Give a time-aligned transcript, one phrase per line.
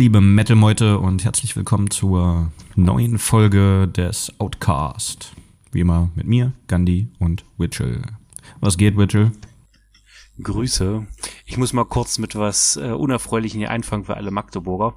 [0.00, 5.34] Liebe Metal-Meute und herzlich willkommen zur neuen Folge des Outcast.
[5.72, 8.00] Wie immer mit mir, Gandhi und Witchell.
[8.60, 9.30] Was geht, Witchell?
[10.42, 11.06] Grüße.
[11.44, 14.94] Ich muss mal kurz mit was äh, Unerfreulichem hier einfangen für alle Magdeburger.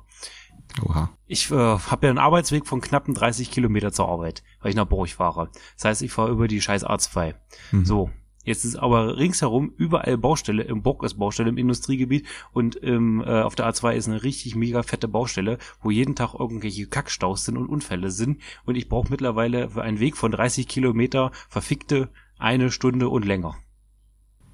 [0.82, 1.10] Oha.
[1.28, 4.88] Ich äh, habe ja einen Arbeitsweg von knappen 30 Kilometer zur Arbeit, weil ich nach
[4.88, 5.50] Burg fahre.
[5.76, 7.36] Das heißt, ich fahre über die scheiß A2.
[7.74, 7.84] Mhm.
[7.84, 8.10] So,
[8.44, 10.64] Jetzt ist aber ringsherum überall Baustelle.
[10.64, 14.56] Im Bock ist Baustelle im Industriegebiet und im, äh, auf der A2 ist eine richtig
[14.56, 18.42] mega fette Baustelle, wo jeden Tag irgendwelche Kackstaus sind und Unfälle sind.
[18.66, 23.56] Und ich brauche mittlerweile für einen Weg von 30 Kilometer verfickte eine Stunde und länger.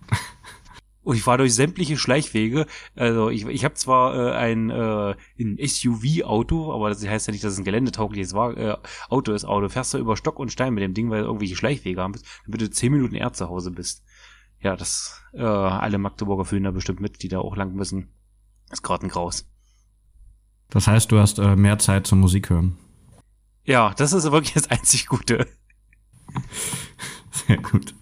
[1.03, 2.65] Und ich fahre durch sämtliche Schleichwege.
[2.95, 7.43] Also ich, ich habe zwar äh, ein, äh, ein SUV-Auto, aber das heißt ja nicht,
[7.43, 8.75] dass es ein geländetaugliches äh,
[9.09, 9.45] Auto ist.
[9.45, 12.15] Auto fährst du über Stock und Stein mit dem Ding, weil du irgendwelche Schleichwege haben,
[12.45, 14.03] damit du zehn Minuten eher zu Hause bist.
[14.61, 18.09] Ja, das äh, alle Magdeburger fühlen da bestimmt mit, die da auch lang müssen.
[18.69, 19.49] ist gerade ein Graus.
[20.69, 22.77] Das heißt, du hast äh, mehr Zeit zum Musik hören.
[23.63, 25.47] Ja, das ist wirklich das einzig Gute.
[27.31, 27.95] Sehr gut.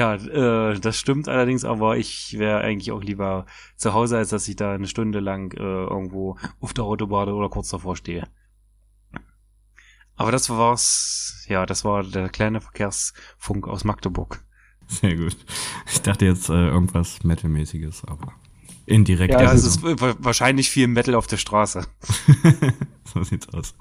[0.00, 3.44] Ja, äh, das stimmt allerdings, aber ich wäre eigentlich auch lieber
[3.76, 7.50] zu Hause, als dass ich da eine Stunde lang äh, irgendwo auf der Autobahn oder
[7.50, 8.26] kurz davor stehe.
[10.16, 14.42] Aber das war's, ja, das war der kleine Verkehrsfunk aus Magdeburg.
[14.86, 15.36] Sehr gut.
[15.92, 18.32] Ich dachte jetzt äh, irgendwas Metalmäßiges, aber
[18.86, 19.34] indirekt.
[19.34, 21.86] Ja, es ist wahrscheinlich viel Metal auf der Straße.
[23.04, 23.74] so sieht's aus.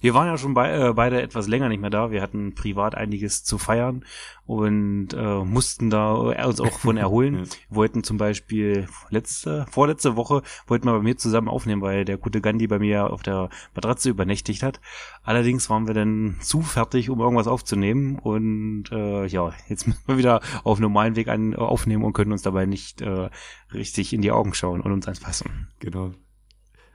[0.00, 2.10] Wir waren ja schon bei, äh, beide etwas länger nicht mehr da.
[2.10, 4.04] Wir hatten privat einiges zu feiern
[4.46, 7.46] und äh, mussten da uns auch von erholen.
[7.68, 12.16] Wir wollten zum Beispiel letzte, vorletzte Woche wollten wir bei mir zusammen aufnehmen, weil der
[12.16, 14.80] gute Gandhi bei mir auf der Matratze übernächtigt hat.
[15.22, 20.18] Allerdings waren wir dann zu fertig, um irgendwas aufzunehmen und äh, ja, jetzt müssen wir
[20.18, 23.30] wieder auf normalen Weg an, aufnehmen und können uns dabei nicht äh,
[23.72, 25.68] richtig in die Augen schauen und uns anfassen.
[25.80, 26.12] Genau.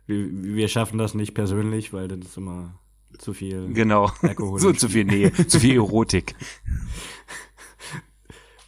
[0.05, 2.79] Wir, wir schaffen das nicht persönlich, weil das ist immer
[3.17, 4.11] zu viel genau.
[4.21, 4.59] Alkohol.
[4.59, 6.35] so zu viel Nähe, zu viel Erotik.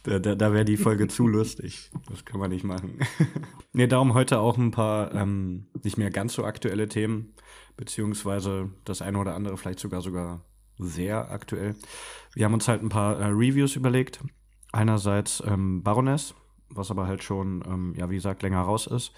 [0.06, 1.90] Da, da, da wäre die Folge zu lustig.
[2.08, 3.00] Das kann man nicht machen.
[3.72, 7.34] nee, darum heute auch ein paar ähm, nicht mehr ganz so aktuelle Themen,
[7.76, 10.44] beziehungsweise das eine oder andere vielleicht sogar sogar
[10.78, 11.74] sehr aktuell.
[12.34, 14.20] Wir haben uns halt ein paar äh, Reviews überlegt.
[14.70, 16.34] Einerseits ähm, Baroness,
[16.68, 19.12] was aber halt schon, ähm, ja, wie gesagt, länger raus ist.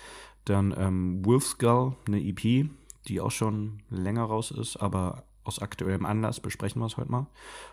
[0.47, 2.71] Dann ähm, Wolfskull, eine EP,
[3.09, 7.27] die auch schon länger raus ist, aber aus aktuellem Anlass besprechen wir es heute mal.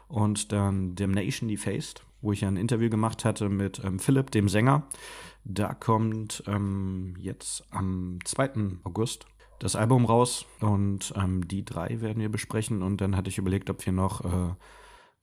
[0.08, 4.84] Und dann Damnation Defaced, wo ich ein Interview gemacht hatte mit ähm, Philipp, dem Sänger.
[5.44, 8.80] Da kommt ähm, jetzt am 2.
[8.84, 9.26] August
[9.60, 12.82] das Album raus und ähm, die drei werden wir besprechen.
[12.82, 14.54] Und dann hatte ich überlegt, ob wir noch äh,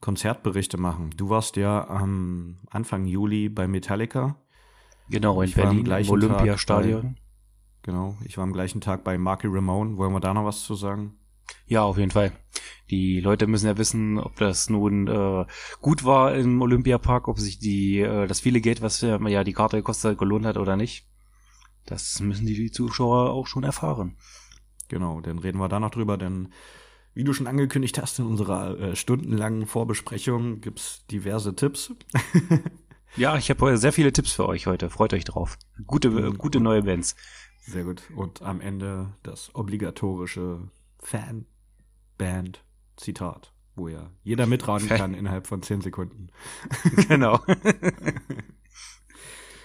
[0.01, 1.11] Konzertberichte machen.
[1.17, 4.37] Du warst ja am Anfang Juli bei Metallica.
[5.09, 7.17] Genau, in ich Berlin, im Olympiastadion.
[7.83, 9.97] Genau, ich war am gleichen Tag bei Marky Ramone.
[9.97, 11.19] Wollen wir da noch was zu sagen?
[11.67, 12.33] Ja, auf jeden Fall.
[12.91, 15.47] Die Leute müssen ja wissen, ob das nun äh,
[15.81, 19.53] gut war im Olympiapark, ob sich die äh, das viele Geld, was äh, ja die
[19.53, 21.09] Karte gekostet hat, gelohnt hat oder nicht.
[21.87, 24.17] Das müssen die Zuschauer auch schon erfahren.
[24.89, 26.53] Genau, dann reden wir da noch drüber, denn
[27.15, 31.95] wie du schon angekündigt hast in unserer äh, stundenlangen Vorbesprechung gibt's diverse Tipps.
[33.17, 34.91] ja, ich habe sehr viele Tipps für euch heute.
[34.91, 35.59] Freut euch drauf.
[35.87, 36.39] Gute, mhm.
[36.39, 37.17] gute neue Bands.
[37.65, 38.03] Sehr gut.
[38.17, 40.69] Und am Ende das obligatorische
[40.99, 46.31] Fan-Band-Zitat, wo ja jeder mitraten kann innerhalb von zehn Sekunden.
[47.09, 47.39] Genau.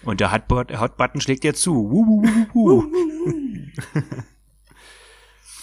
[0.03, 1.91] Und der Hot-Button schlägt ja zu.
[1.91, 2.83] Wuh, wuh, wuh,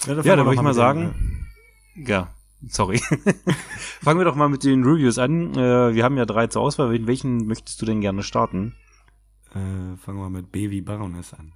[0.05, 1.47] ja, ja da würde ich mal sagen,
[1.95, 2.33] den, ja,
[2.67, 2.97] sorry.
[4.01, 5.55] Fangen wir doch mal mit den Reviews an.
[5.55, 7.07] Äh, wir haben ja drei zur Auswahl.
[7.07, 8.75] Welchen möchtest du denn gerne starten?
[9.51, 11.53] Äh, fangen wir mit Baby Baroness an.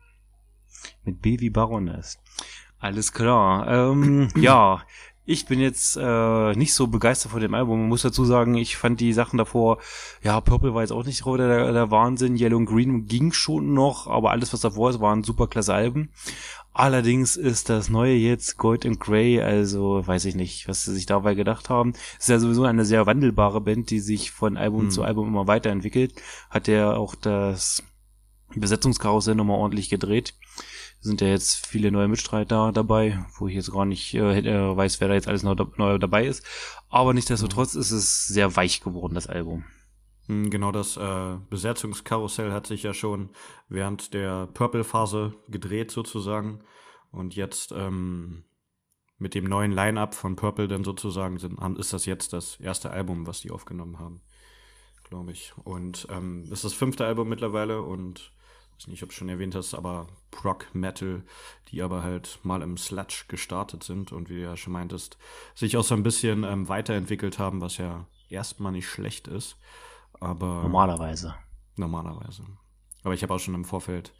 [1.03, 2.19] Mit Baby Baroness.
[2.79, 3.67] Alles klar.
[3.67, 4.81] Ähm, ja,
[5.29, 7.81] ich bin jetzt äh, nicht so begeistert von dem Album.
[7.81, 9.77] Man muss dazu sagen, ich fand die Sachen davor,
[10.23, 14.07] ja, Purple war jetzt auch nicht der, der Wahnsinn, Yellow and Green ging schon noch,
[14.07, 16.09] aber alles, was davor ist, waren super klasse Alben.
[16.73, 21.05] Allerdings ist das neue jetzt Gold and Grey, also weiß ich nicht, was sie sich
[21.05, 21.93] dabei gedacht haben.
[22.17, 24.89] ist ja sowieso eine sehr wandelbare Band, die sich von Album hm.
[24.89, 26.13] zu Album immer weiterentwickelt.
[26.49, 27.83] Hat ja auch das
[28.55, 30.33] Besetzungskarussell nochmal ordentlich gedreht
[31.01, 34.99] sind ja jetzt viele neue Mitstreiter dabei, wo ich jetzt gar nicht äh, äh, weiß,
[34.99, 36.45] wer da jetzt alles neu, neu dabei ist.
[36.89, 37.81] Aber nichtsdestotrotz mhm.
[37.81, 39.63] ist es sehr weich geworden, das Album.
[40.27, 43.29] Hm, genau, das äh, Besetzungskarussell hat sich ja schon
[43.69, 46.59] während der Purple-Phase gedreht sozusagen.
[47.11, 48.43] Und jetzt ähm,
[49.17, 53.25] mit dem neuen Line-Up von Purple dann sozusagen sind, ist das jetzt das erste Album,
[53.25, 54.21] was die aufgenommen haben,
[55.03, 55.53] glaube ich.
[55.63, 58.31] Und ähm, ist das fünfte Album mittlerweile und
[58.79, 61.23] weiß nicht, ob du schon erwähnt hast, aber Prog Metal,
[61.69, 65.17] die aber halt mal im Sludge gestartet sind und wie du ja schon meintest,
[65.53, 69.57] sich auch so ein bisschen ähm, weiterentwickelt haben, was ja erstmal nicht schlecht ist.
[70.19, 71.35] Aber normalerweise.
[71.75, 72.43] Normalerweise.
[73.03, 74.13] Aber ich habe auch schon im Vorfeld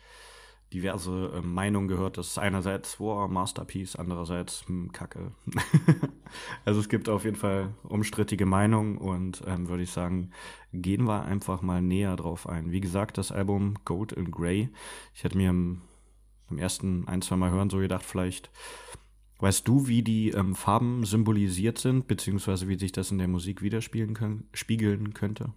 [0.73, 5.31] diverse äh, Meinungen gehört, dass einerseits, wow, Masterpiece, andererseits, hm, Kacke.
[6.65, 10.31] also es gibt auf jeden Fall umstrittige Meinungen und ähm, würde ich sagen,
[10.71, 12.71] gehen wir einfach mal näher drauf ein.
[12.71, 14.69] Wie gesagt, das Album Gold and Grey,
[15.13, 15.81] ich hätte mir im,
[16.49, 18.51] im ersten ein, zwei Mal hören so gedacht, vielleicht
[19.39, 23.61] weißt du, wie die ähm, Farben symbolisiert sind, beziehungsweise wie sich das in der Musik
[23.61, 25.53] widerspiegeln können, spiegeln könnte?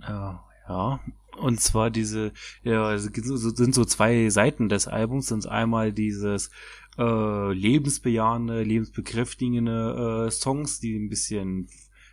[0.00, 1.00] Ja, ja,
[1.38, 5.28] und zwar diese, ja, sind so zwei Seiten des Albums.
[5.28, 6.50] Sind einmal dieses
[6.98, 11.68] äh, lebensbejahende, lebensbekräftigende äh, Songs, die ein bisschen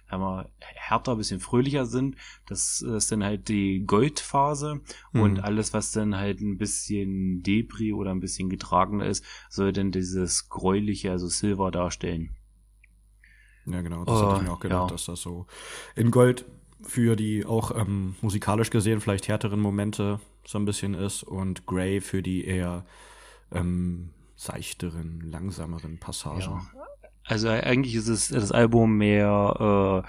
[0.10, 2.18] wir, härter, ein bisschen fröhlicher sind.
[2.48, 4.82] Das ist dann halt die Goldphase
[5.12, 5.22] mhm.
[5.22, 9.92] und alles, was dann halt ein bisschen Debris oder ein bisschen getragener ist, soll dann
[9.92, 12.36] dieses gräuliche, also Silver darstellen.
[13.66, 14.94] Ja, genau, das uh, hatte ich mir auch gedacht, ja.
[14.94, 15.48] dass das so
[15.96, 16.46] in Gold
[16.84, 22.02] für die auch ähm, musikalisch gesehen vielleicht härteren Momente so ein bisschen ist und Grey
[22.02, 22.86] für die eher
[23.52, 26.42] ähm, seichteren, langsameren Passagen.
[26.42, 26.62] Ja.
[27.26, 30.04] Also eigentlich ist es das Album mehr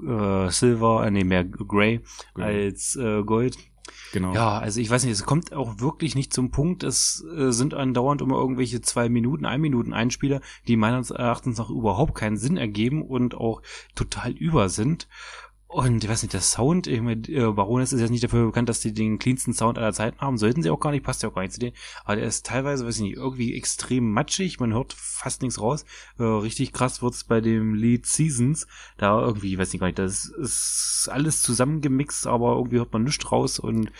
[0.00, 2.00] äh, äh, Silver, äh, nee, mehr Grey,
[2.34, 2.66] Grey.
[2.66, 3.56] als äh, Gold.
[4.12, 4.32] Genau.
[4.32, 6.84] Ja, also ich weiß nicht, es kommt auch wirklich nicht zum Punkt.
[6.84, 11.68] Es äh, sind andauernd immer irgendwelche zwei Minuten, ein Minuten Einspieler, die meines Erachtens noch
[11.68, 13.60] überhaupt keinen Sinn ergeben und auch
[13.94, 15.08] total über sind.
[15.74, 18.68] Und ich weiß nicht, der Sound, ich meine, äh, Baroness ist jetzt nicht dafür bekannt,
[18.68, 20.38] dass die den cleansten Sound aller Zeiten haben.
[20.38, 21.74] Sollten sie auch gar nicht, passt ja auch gar nicht zu denen.
[22.04, 24.60] Aber der ist teilweise, weiß ich nicht, irgendwie extrem matschig.
[24.60, 25.84] Man hört fast nichts raus.
[26.20, 28.68] Äh, richtig krass wird's bei dem Lied Seasons.
[28.98, 33.32] Da irgendwie, weiß ich gar nicht, das ist alles zusammengemixt, aber irgendwie hört man nichts
[33.32, 33.90] raus und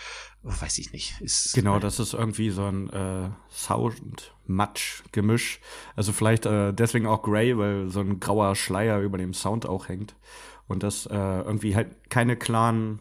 [0.43, 1.19] weiß ich nicht.
[1.19, 5.59] Ist genau, das ist irgendwie so ein äh, Sound-Matsch-Gemisch.
[5.97, 9.89] Also vielleicht äh, deswegen auch Grey, weil so ein grauer Schleier über dem Sound auch
[9.89, 10.15] hängt
[10.67, 12.99] und das äh, irgendwie halt keine klaren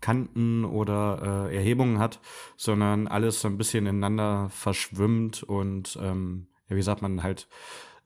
[0.00, 2.20] Kanten oder äh, Erhebungen hat,
[2.56, 7.48] sondern alles so ein bisschen ineinander verschwimmt und ähm, ja, wie sagt man halt,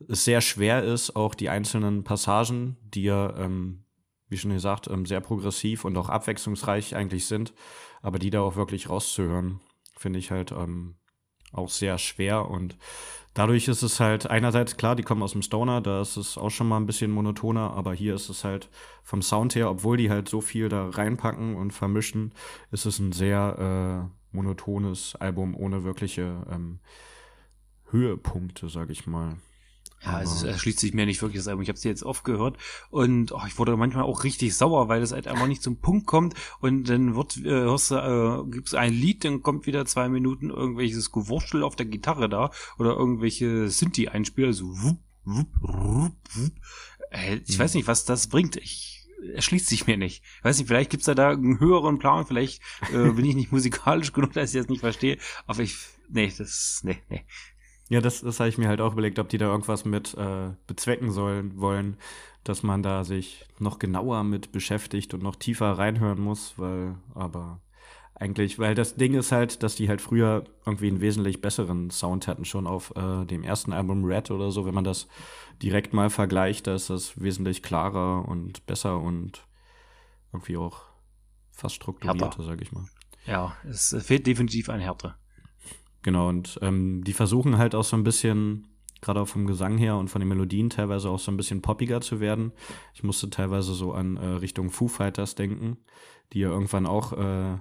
[0.08, 3.84] es sehr schwer ist, auch die einzelnen Passagen, die ja, ähm,
[4.28, 7.52] wie schon gesagt, ähm, sehr progressiv und auch abwechslungsreich eigentlich sind,
[8.00, 9.60] aber die da auch wirklich rauszuhören,
[9.96, 10.96] finde ich halt ähm,
[11.52, 12.78] auch sehr schwer und
[13.35, 16.50] dadurch ist es halt einerseits klar, die kommen aus dem Stoner, da ist es auch
[16.50, 18.69] schon mal ein bisschen monotoner, aber hier ist es halt
[19.03, 22.32] vom Sound her, obwohl die halt so viel da reinpacken und vermischen,
[22.71, 26.79] ist es ein sehr äh, monotones Album ohne wirkliche ähm,
[27.91, 29.37] Höhepunkte, sag ich mal.
[30.02, 31.62] Ja, es erschließt sich mir nicht wirklich das Album.
[31.62, 32.56] Ich habe es jetzt oft gehört
[32.88, 36.06] und oh, ich wurde manchmal auch richtig sauer, weil es halt einfach nicht zum Punkt
[36.06, 40.08] kommt und dann wird äh, hörst du, äh, gibt's ein Lied, dann kommt wieder zwei
[40.08, 46.53] Minuten irgendwelches Gewurschtel auf der Gitarre da oder irgendwelche Synthi-Einspieler, so wupp, wupp, wupp, wupp.
[47.11, 47.62] Äh, ich mhm.
[47.62, 48.56] weiß nicht, was das bringt.
[48.56, 50.23] Ich erschließt sich mir nicht.
[50.38, 52.62] Ich weiß nicht, vielleicht gibt's da, da einen höheren Plan, vielleicht
[52.93, 55.77] äh, bin ich nicht musikalisch genug, dass ich das nicht verstehe, aber ich,
[56.08, 57.24] nee, das, nee, nee.
[57.91, 60.51] Ja, das, das habe ich mir halt auch überlegt, ob die da irgendwas mit äh,
[60.69, 61.97] bezwecken sollen, wollen,
[62.44, 67.61] dass man da sich noch genauer mit beschäftigt und noch tiefer reinhören muss, weil, aber
[68.15, 72.29] eigentlich, weil das Ding ist halt, dass die halt früher irgendwie einen wesentlich besseren Sound
[72.29, 75.09] hatten, schon auf äh, dem ersten Album Red oder so, wenn man das
[75.61, 79.44] direkt mal vergleicht, da ist das wesentlich klarer und besser und
[80.32, 80.82] irgendwie auch
[81.51, 82.85] fast strukturierter, sag ich mal.
[83.27, 85.17] Ja, es fehlt definitiv ein Härte.
[86.02, 88.69] Genau, und ähm, die versuchen halt auch so ein bisschen,
[89.00, 92.00] gerade auch vom Gesang her und von den Melodien teilweise auch so ein bisschen poppiger
[92.00, 92.52] zu werden.
[92.94, 95.78] Ich musste teilweise so an äh, Richtung Foo Fighters denken,
[96.32, 97.58] die ja irgendwann auch äh,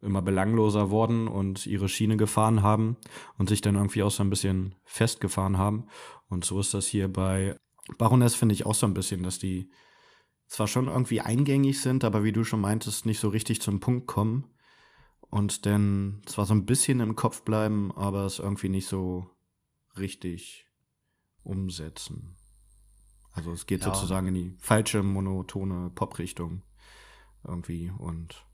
[0.00, 2.96] immer belangloser wurden und ihre Schiene gefahren haben
[3.36, 5.86] und sich dann irgendwie auch so ein bisschen festgefahren haben.
[6.28, 7.56] Und so ist das hier bei
[7.96, 9.70] Baroness, finde ich auch so ein bisschen, dass die
[10.46, 14.06] zwar schon irgendwie eingängig sind, aber wie du schon meintest, nicht so richtig zum Punkt
[14.06, 14.44] kommen
[15.30, 19.30] und dann zwar so ein bisschen im Kopf bleiben, aber es irgendwie nicht so
[19.98, 20.66] richtig
[21.42, 22.36] umsetzen.
[23.32, 23.94] Also es geht ja.
[23.94, 26.62] sozusagen in die falsche monotone Pop-Richtung
[27.44, 28.44] irgendwie und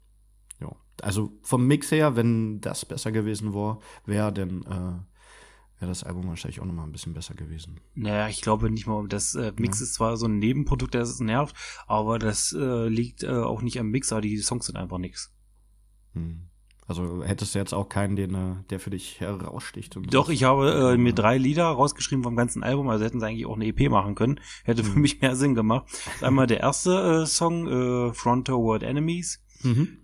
[0.60, 0.74] ja.
[1.02, 6.28] Also vom Mix her, wenn das besser gewesen wäre, wäre dann äh, wäre das Album
[6.28, 7.80] wahrscheinlich auch nochmal ein bisschen besser gewesen.
[7.94, 9.84] Naja, ich glaube nicht mal, das äh, Mix ja.
[9.84, 13.90] ist zwar so ein Nebenprodukt, das nervt, aber das äh, liegt äh, auch nicht am
[13.90, 15.34] Mix, aber die Songs sind einfach nix.
[16.12, 16.48] Hm.
[16.86, 19.98] Also hättest du jetzt auch keinen, den, äh, der für dich heraussticht.
[20.10, 23.46] Doch, ich habe äh, mir drei Lieder rausgeschrieben vom ganzen Album, also hätten sie eigentlich
[23.46, 24.38] auch eine EP machen können.
[24.64, 25.02] Hätte für mhm.
[25.02, 25.86] mich mehr Sinn gemacht.
[26.20, 29.98] Einmal der erste äh, Song, äh, Front Toward Enemies, mhm.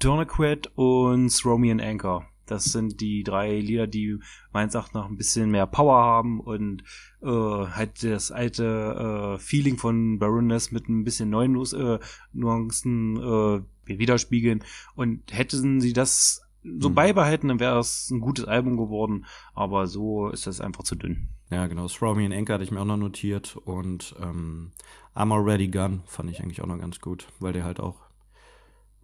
[0.00, 2.26] Tourniquet und Throw Me an Anchor.
[2.46, 4.18] Das sind die drei Lieder, die
[4.52, 6.82] meines Erachtens noch ein bisschen mehr Power haben und
[7.22, 11.98] äh, halt das alte äh, Feeling von Baroness mit ein bisschen neuen äh,
[12.32, 14.64] Nuancen äh, widerspiegeln.
[14.94, 16.94] Und hätten sie das so Mhm.
[16.94, 19.24] beibehalten, dann wäre es ein gutes Album geworden.
[19.54, 21.28] Aber so ist das einfach zu dünn.
[21.50, 21.86] Ja, genau.
[21.86, 23.56] Throw Me an Anchor hatte ich mir auch noch notiert.
[23.56, 24.72] Und ähm,
[25.14, 28.00] I'm Already Gone fand ich eigentlich auch noch ganz gut, weil der halt auch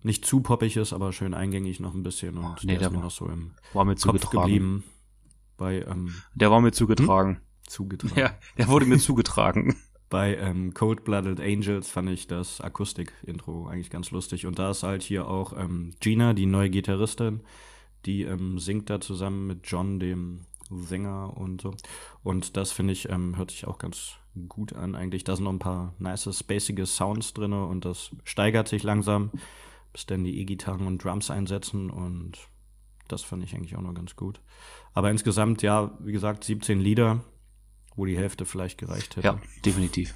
[0.03, 2.37] nicht zu poppig ist, aber schön eingängig noch ein bisschen.
[2.37, 4.41] Und Oh, nee, der der ist mir war- noch so im War mir Kopf zugetragen.
[4.41, 4.85] geblieben.
[5.57, 7.41] Bei, ähm, Der war mir zugetragen.
[7.69, 8.19] zugetragen.
[8.19, 9.77] Ja, der wurde mir zugetragen.
[10.13, 14.45] Bei ähm, Cold Blooded Angels fand ich das Akustik-Intro eigentlich ganz lustig.
[14.45, 17.41] Und da ist halt hier auch ähm, Gina, die neue Gitarristin,
[18.05, 21.73] die ähm, singt da zusammen mit John, dem Sänger und so.
[22.23, 24.17] Und das finde ich, ähm, hört sich auch ganz
[24.51, 25.25] gut an eigentlich.
[25.25, 29.31] Da sind noch ein paar nice, spacige Sounds drin und das steigert sich langsam,
[29.95, 32.37] bis dann die E-Gitarren und Drums einsetzen und
[33.09, 34.43] das fand ich eigentlich auch noch ganz gut.
[34.93, 37.25] Aber insgesamt, ja, wie gesagt, 17 Lieder,
[37.97, 40.15] wo die Hälfte vielleicht gereicht hätte Ja, definitiv.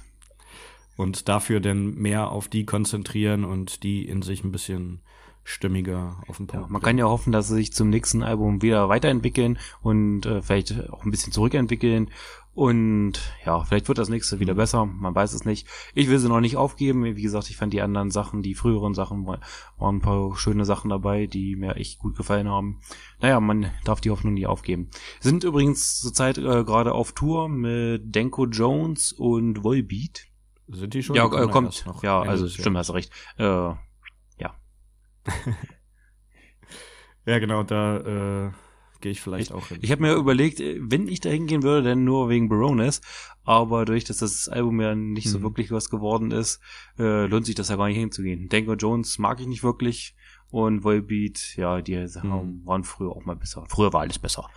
[0.95, 5.01] und dafür dann mehr auf die konzentrieren und die in sich ein bisschen
[5.43, 6.71] stimmiger auf den Ja, Punkt.
[6.71, 10.89] man kann ja hoffen, dass sie sich zum nächsten Album wieder weiterentwickeln und äh, vielleicht
[10.89, 12.09] auch ein bisschen zurückentwickeln.
[12.57, 13.13] Und
[13.45, 14.87] ja, vielleicht wird das nächste wieder besser.
[14.87, 15.67] Man weiß es nicht.
[15.93, 17.03] Ich will sie noch nicht aufgeben.
[17.03, 19.39] Wie gesagt, ich fand die anderen Sachen, die früheren Sachen, wa-
[19.77, 22.79] waren ein paar schöne Sachen dabei, die mir echt gut gefallen haben.
[23.21, 24.89] Naja, man darf die Hoffnung nie aufgeben.
[25.19, 30.25] Sind übrigens zurzeit äh, gerade auf Tour mit Denko Jones und Volbeat.
[30.67, 31.15] Sind die schon?
[31.15, 31.85] Ja, äh, kommt.
[31.85, 33.11] noch Ja, also stimmt, hast recht.
[33.37, 33.77] Äh, Ja,
[37.39, 38.51] genau, da äh,
[39.01, 39.79] gehe ich vielleicht auch hin.
[39.81, 43.01] Ich habe mir überlegt, äh, wenn ich da hingehen würde, dann nur wegen Baroness.
[43.43, 45.43] Aber durch dass das Album ja nicht so Mhm.
[45.43, 46.59] wirklich was geworden ist,
[46.99, 48.49] äh, lohnt sich das ja gar nicht hinzugehen.
[48.49, 50.15] Denko Jones mag ich nicht wirklich.
[50.49, 52.65] Und Volbeat, ja, die Sachen Mhm.
[52.65, 53.65] waren früher auch mal besser.
[53.67, 54.49] Früher war alles besser.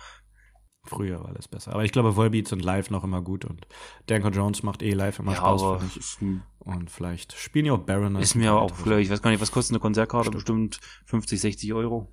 [0.83, 1.73] Früher war alles besser.
[1.73, 3.67] Aber ich glaube, Volbeats sind live noch immer gut und
[4.07, 5.61] Danko Jones macht eh live immer Ja, Spaß.
[5.61, 6.17] aber ich.
[6.59, 8.23] Und vielleicht spielen ja auch Baroness.
[8.23, 10.29] ist mir auch, vielleicht, ich weiß gar nicht, was kostet eine Konzertkarte?
[10.39, 10.71] Stimmt.
[10.71, 12.11] Bestimmt 50, 60 Euro.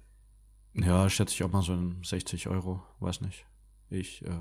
[0.85, 2.83] Ja, schätze ich auch mal so in 60 Euro.
[3.01, 3.47] Weiß nicht.
[3.91, 4.39] Ich, äh,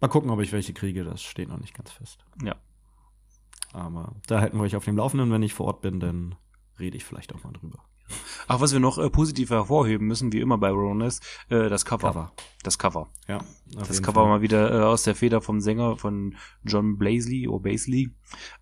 [0.00, 1.04] mal gucken, ob ich welche kriege.
[1.04, 2.24] Das steht noch nicht ganz fest.
[2.42, 2.56] Ja.
[3.72, 5.30] Aber da halten wir euch auf dem Laufenden.
[5.30, 6.36] Wenn ich vor Ort bin, dann
[6.78, 7.84] rede ich vielleicht auch mal drüber.
[8.48, 12.08] Ach, was wir noch äh, positiv hervorheben müssen, wie immer bei Baroness, äh, das Cover.
[12.08, 12.32] Cover.
[12.62, 13.08] Das Cover.
[13.26, 13.40] Ja.
[13.66, 14.28] Das Cover Fall.
[14.28, 18.14] mal wieder äh, aus der Feder vom Sänger von John Blaisley oder Baisley.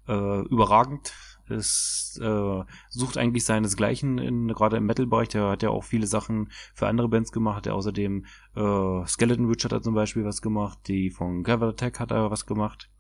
[0.08, 1.12] Äh, überragend.
[1.48, 5.28] Es äh, sucht eigentlich seinesgleichen in gerade im Metal-Bereich.
[5.28, 7.66] Der hat ja auch viele Sachen für andere Bands gemacht.
[7.66, 8.24] Der außerdem
[8.56, 10.78] äh, Skeleton Witch hat er zum Beispiel was gemacht.
[10.88, 12.90] Die von Cover Attack hat er was gemacht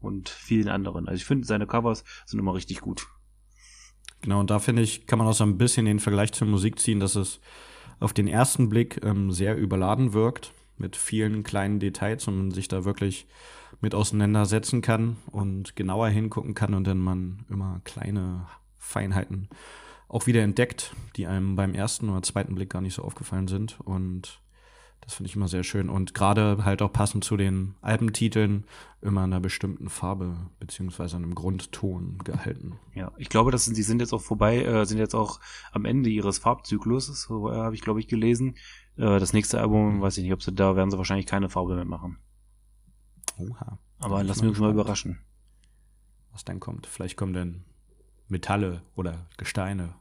[0.00, 1.08] und vielen anderen.
[1.08, 3.08] Also ich finde seine Covers sind immer richtig gut.
[4.20, 6.78] Genau, und da finde ich, kann man auch so ein bisschen den Vergleich zur Musik
[6.78, 7.40] ziehen, dass es
[8.00, 12.68] auf den ersten Blick ähm, sehr überladen wirkt mit vielen kleinen Details und man sich
[12.68, 13.26] da wirklich
[13.80, 18.46] mit auseinandersetzen kann und genauer hingucken kann und dann man immer kleine
[18.78, 19.48] Feinheiten
[20.08, 23.80] auch wieder entdeckt, die einem beim ersten oder zweiten Blick gar nicht so aufgefallen sind.
[23.80, 24.40] Und
[25.00, 25.90] das finde ich immer sehr schön.
[25.90, 28.64] Und gerade halt auch passend zu den Albentiteln
[29.02, 32.78] immer in einer bestimmten Farbe beziehungsweise einem Grundton gehalten.
[32.94, 35.40] Ja, ich glaube, das sind, die sind jetzt auch vorbei, äh, sind jetzt auch
[35.72, 38.54] am Ende ihres Farbzykluses, so äh, habe ich, glaube ich, gelesen.
[38.96, 41.74] Äh, das nächste Album, weiß ich nicht, ob sie da werden sie wahrscheinlich keine Farbe
[41.74, 42.18] mehr machen.
[43.38, 43.78] Oha.
[43.98, 45.18] Aber Bin ich lassen mal überraschen.
[46.32, 46.86] Was dann kommt.
[46.86, 47.64] Vielleicht kommen dann
[48.28, 49.94] Metalle oder Gesteine.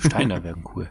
[0.00, 0.90] Steine wären cool.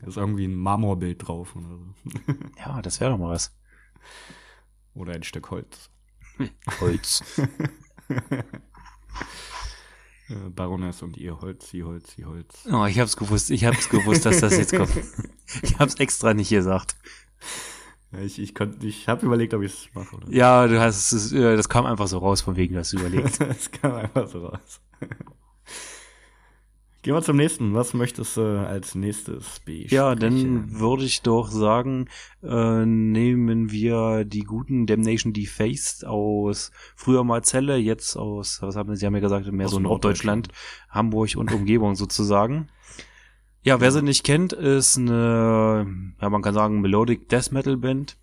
[0.00, 2.34] Da ist irgendwie ein Marmorbild drauf oder so.
[2.58, 3.56] Ja, das wäre doch mal was.
[4.94, 5.90] Oder ein Stück Holz.
[6.80, 7.22] Holz.
[10.28, 12.66] Äh, Baroness und ihr Holz, sie Holz, sie Holz.
[12.70, 14.92] Oh, ich hab's gewusst, ich hab's gewusst, dass das jetzt kommt.
[15.62, 16.96] Ich hab's extra nicht gesagt.
[18.12, 20.16] Ja, ich ich, konnt- ich habe überlegt, ob ich es mache.
[20.16, 20.30] Oder?
[20.30, 23.40] Ja, du hast es, äh, das kam einfach so raus, von wegen, du hast überlegt.
[23.40, 24.80] das kam einfach so raus.
[27.02, 27.74] Gehen wir zum nächsten.
[27.74, 29.88] Was möchtest du als nächstes besprechen?
[29.94, 32.08] Ja, dann würde ich doch sagen,
[32.42, 38.90] äh, nehmen wir die guten Damnation Defaced aus früher mal Celle, jetzt aus, was haben
[38.94, 40.48] Sie, Sie haben ja gesagt, mehr Aus so Norddeutschland,
[40.90, 42.68] Hamburg und Umgebung sozusagen.
[43.62, 45.86] Ja, wer sie nicht kennt, ist eine,
[46.20, 48.16] ja, man kann sagen, Melodic Death Metal Band.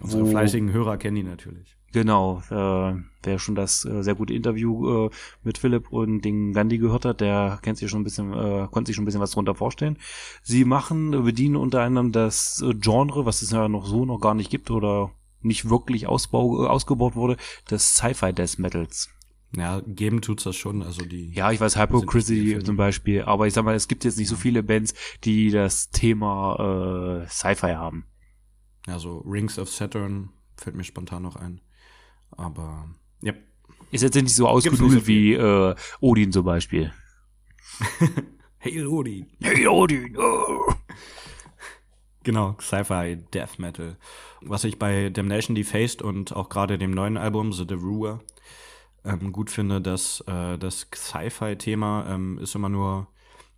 [0.00, 1.76] Unsere wo- fleißigen Hörer kennen die natürlich.
[1.92, 5.10] Genau, äh, wer schon das äh, sehr gute Interview äh,
[5.44, 8.88] mit Philipp und den Gandhi gehört hat, der kennt sich schon ein bisschen, äh, konnte
[8.88, 9.98] sich schon ein bisschen was drunter vorstellen.
[10.42, 14.34] Sie machen, bedienen unter anderem das äh, Genre, was es ja noch so noch gar
[14.34, 17.36] nicht gibt oder nicht wirklich Ausbau, äh, ausgebaut wurde,
[17.70, 19.08] des Sci-Fi Death Metals.
[19.56, 21.32] Ja, geben tut's das schon, also die.
[21.32, 24.36] Ja, ich weiß, Hypocrisy zum Beispiel, aber ich sag mal, es gibt jetzt nicht so
[24.36, 28.04] viele Bands, die das Thema äh, Sci-Fi haben.
[28.86, 31.60] Ja, so Rings of Saturn fällt mir spontan noch ein.
[32.32, 32.88] Aber,
[33.22, 33.32] ja.
[33.90, 36.92] Ist jetzt nicht so ausgedudelt so wie äh, Odin zum Beispiel.
[38.58, 39.26] Hail Odin.
[39.42, 40.16] Hail Odin.
[40.18, 40.72] Oh.
[42.24, 43.98] Genau, Sci-Fi, Death Metal.
[44.40, 48.20] Was ich bei Damnation Defaced und auch gerade dem neuen Album The Deruer
[49.04, 53.08] ähm, gut finde, dass äh, das Sci-Fi-Thema ähm, ist immer nur,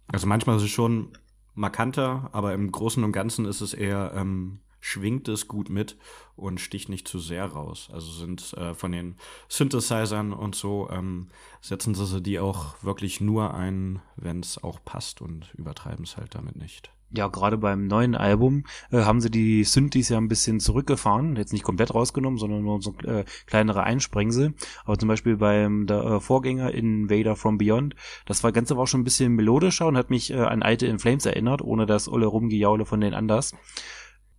[0.09, 1.13] also manchmal ist es schon
[1.55, 5.97] markanter, aber im Großen und Ganzen ist es eher, ähm, schwingt es gut mit
[6.37, 7.89] und sticht nicht zu sehr raus.
[7.93, 9.17] Also sind äh, von den
[9.49, 11.29] Synthesizern und so, ähm,
[11.61, 16.35] setzen sie die auch wirklich nur ein, wenn es auch passt und übertreiben es halt
[16.35, 20.61] damit nicht ja, gerade beim neuen Album äh, haben sie die Synthes ja ein bisschen
[20.61, 24.55] zurückgefahren, jetzt nicht komplett rausgenommen, sondern nur so äh, kleinere Einsprengsel.
[24.85, 27.95] Aber zum Beispiel beim der, äh, Vorgänger Invader from Beyond,
[28.27, 30.99] das war Ganze war schon ein bisschen melodischer und hat mich äh, an alte In
[30.99, 33.55] Flames erinnert, ohne das olle Rumgejaule von den Anders.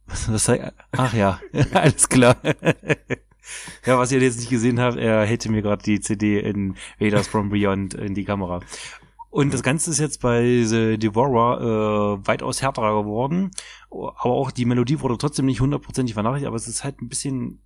[0.07, 0.49] Das
[0.91, 1.39] ach ja,
[1.73, 2.37] alles klar.
[3.85, 7.29] Ja, was ihr jetzt nicht gesehen habt, er hätte mir gerade die CD in Invaders
[7.29, 8.59] from Beyond in die Kamera.
[9.29, 11.61] Und das Ganze ist jetzt bei The Devourer
[12.21, 13.51] äh, weitaus härter geworden.
[13.89, 17.59] Aber auch die Melodie wurde trotzdem nicht hundertprozentig vernachlässigt, aber es ist halt ein bisschen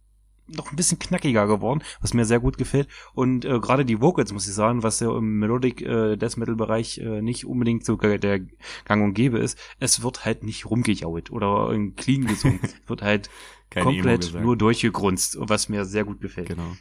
[0.47, 2.87] noch ein bisschen knackiger geworden, was mir sehr gut gefällt.
[3.13, 6.55] Und äh, gerade die Vocals, muss ich sagen, was ja im Melodic äh, Death Metal
[6.55, 8.39] Bereich äh, nicht unbedingt so der
[8.85, 12.59] Gang und Gäbe ist, es wird halt nicht rumgejault oder in clean gesungen.
[12.63, 13.29] es wird halt
[13.73, 16.49] komplett nur durchgegrunzt, was mir sehr gut gefällt.
[16.49, 16.75] Genau.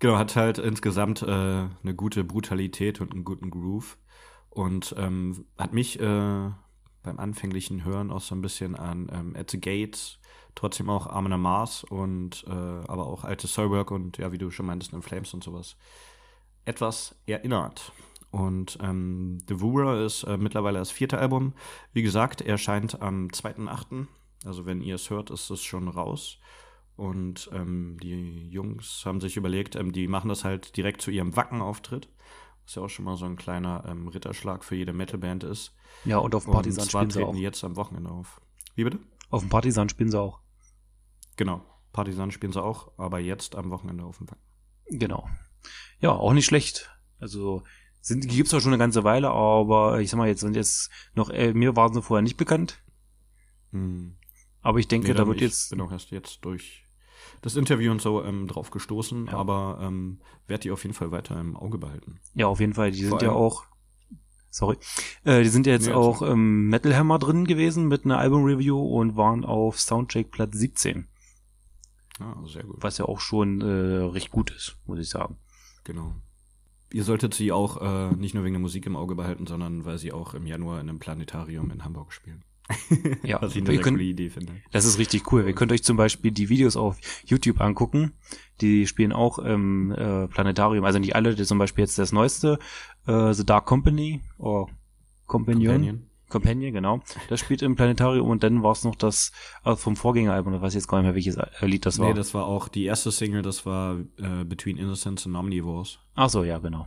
[0.00, 3.98] Genau, hat halt insgesamt äh, eine gute Brutalität und einen guten Groove.
[4.48, 6.50] Und ähm, hat mich äh,
[7.02, 10.18] beim anfänglichen Hören auch so ein bisschen an ähm, At the Gates,
[10.54, 14.66] trotzdem auch Armin Mars und äh, aber auch alte Soulwork und ja, wie du schon
[14.66, 15.76] meintest, in Flames und sowas
[16.64, 17.92] etwas erinnert.
[18.30, 21.52] Und ähm, The Wooer ist äh, mittlerweile das vierte Album.
[21.92, 24.06] Wie gesagt, erscheint am 2.8.
[24.46, 26.38] Also wenn ihr es hört, ist es schon raus.
[27.00, 31.34] Und ähm, die Jungs haben sich überlegt, ähm, die machen das halt direkt zu ihrem
[31.34, 32.10] Wacken-Auftritt.
[32.66, 35.74] Was ja auch schon mal so ein kleiner ähm, Ritterschlag für jede Metalband ist.
[36.04, 37.34] Ja, und auf dem Partisan und zwar spielen sie auch.
[37.34, 38.42] jetzt am Wochenende auf.
[38.74, 38.98] Wie bitte?
[39.30, 40.40] Auf dem Partisan spielen sie auch.
[41.36, 41.64] Genau.
[41.90, 44.42] Partisan spielen sie auch, aber jetzt am Wochenende auf dem Wacken.
[44.90, 45.26] Genau.
[46.00, 46.94] Ja, auch nicht schlecht.
[47.18, 47.62] Also
[48.02, 50.90] sind, die gibt's auch schon eine ganze Weile, aber ich sag mal, jetzt sind jetzt
[51.14, 52.82] noch, äh, mir waren sie vorher nicht bekannt.
[53.70, 54.18] Hm.
[54.60, 55.64] Aber ich denke, nee, da wird jetzt.
[55.64, 56.84] Ich bin auch erst jetzt durch
[57.42, 59.32] das Interview und so ähm, drauf gestoßen, ja.
[59.32, 62.20] aber ähm, werde die auf jeden Fall weiter im Auge behalten.
[62.34, 62.90] Ja, auf jeden Fall.
[62.90, 63.64] Die Vor sind ja auch,
[64.50, 64.76] sorry,
[65.24, 68.18] äh, die sind ja jetzt nee, auch im ähm, Metal Hammer drin gewesen mit einer
[68.18, 71.08] Album-Review und waren auf Soundcheck Platz 17.
[72.18, 72.76] Ah, sehr gut.
[72.80, 75.38] Was ja auch schon äh, recht gut ist, muss ich sagen.
[75.84, 76.14] Genau.
[76.92, 79.96] Ihr solltet sie auch äh, nicht nur wegen der Musik im Auge behalten, sondern weil
[79.96, 82.44] sie auch im Januar in einem Planetarium in Hamburg spielen.
[83.22, 84.52] ja, was ich eine könnt, coole Idee finde.
[84.70, 85.46] Das ist richtig cool.
[85.46, 88.12] Ihr könnt euch zum Beispiel die Videos auf YouTube angucken.
[88.60, 90.84] Die spielen auch im äh, Planetarium.
[90.84, 92.58] Also nicht alle, zum Beispiel jetzt das neueste,
[93.06, 94.70] äh, The Dark Company oder
[95.26, 95.72] Companion.
[95.72, 96.10] Companion.
[96.30, 97.00] Companion, genau.
[97.28, 100.74] Das spielt im Planetarium und dann war es noch das also vom Vorgängeralbum, ich weiß
[100.74, 102.08] jetzt gar nicht mehr, welches äh, Lied das war.
[102.08, 105.98] Nee, das war auch die erste Single, das war äh, Between Innocence and Omnivores.
[106.14, 106.86] Ach so, ja, genau.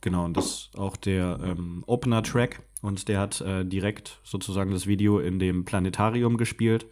[0.00, 4.86] Genau, und das ist auch der ähm, Opener-Track und der hat äh, direkt sozusagen das
[4.86, 6.86] Video in dem Planetarium gespielt,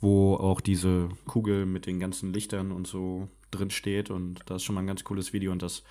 [0.00, 4.10] wo auch diese Kugel mit den ganzen Lichtern und so drin steht.
[4.10, 5.50] Und das ist schon mal ein ganz cooles Video.
[5.50, 5.82] Und das,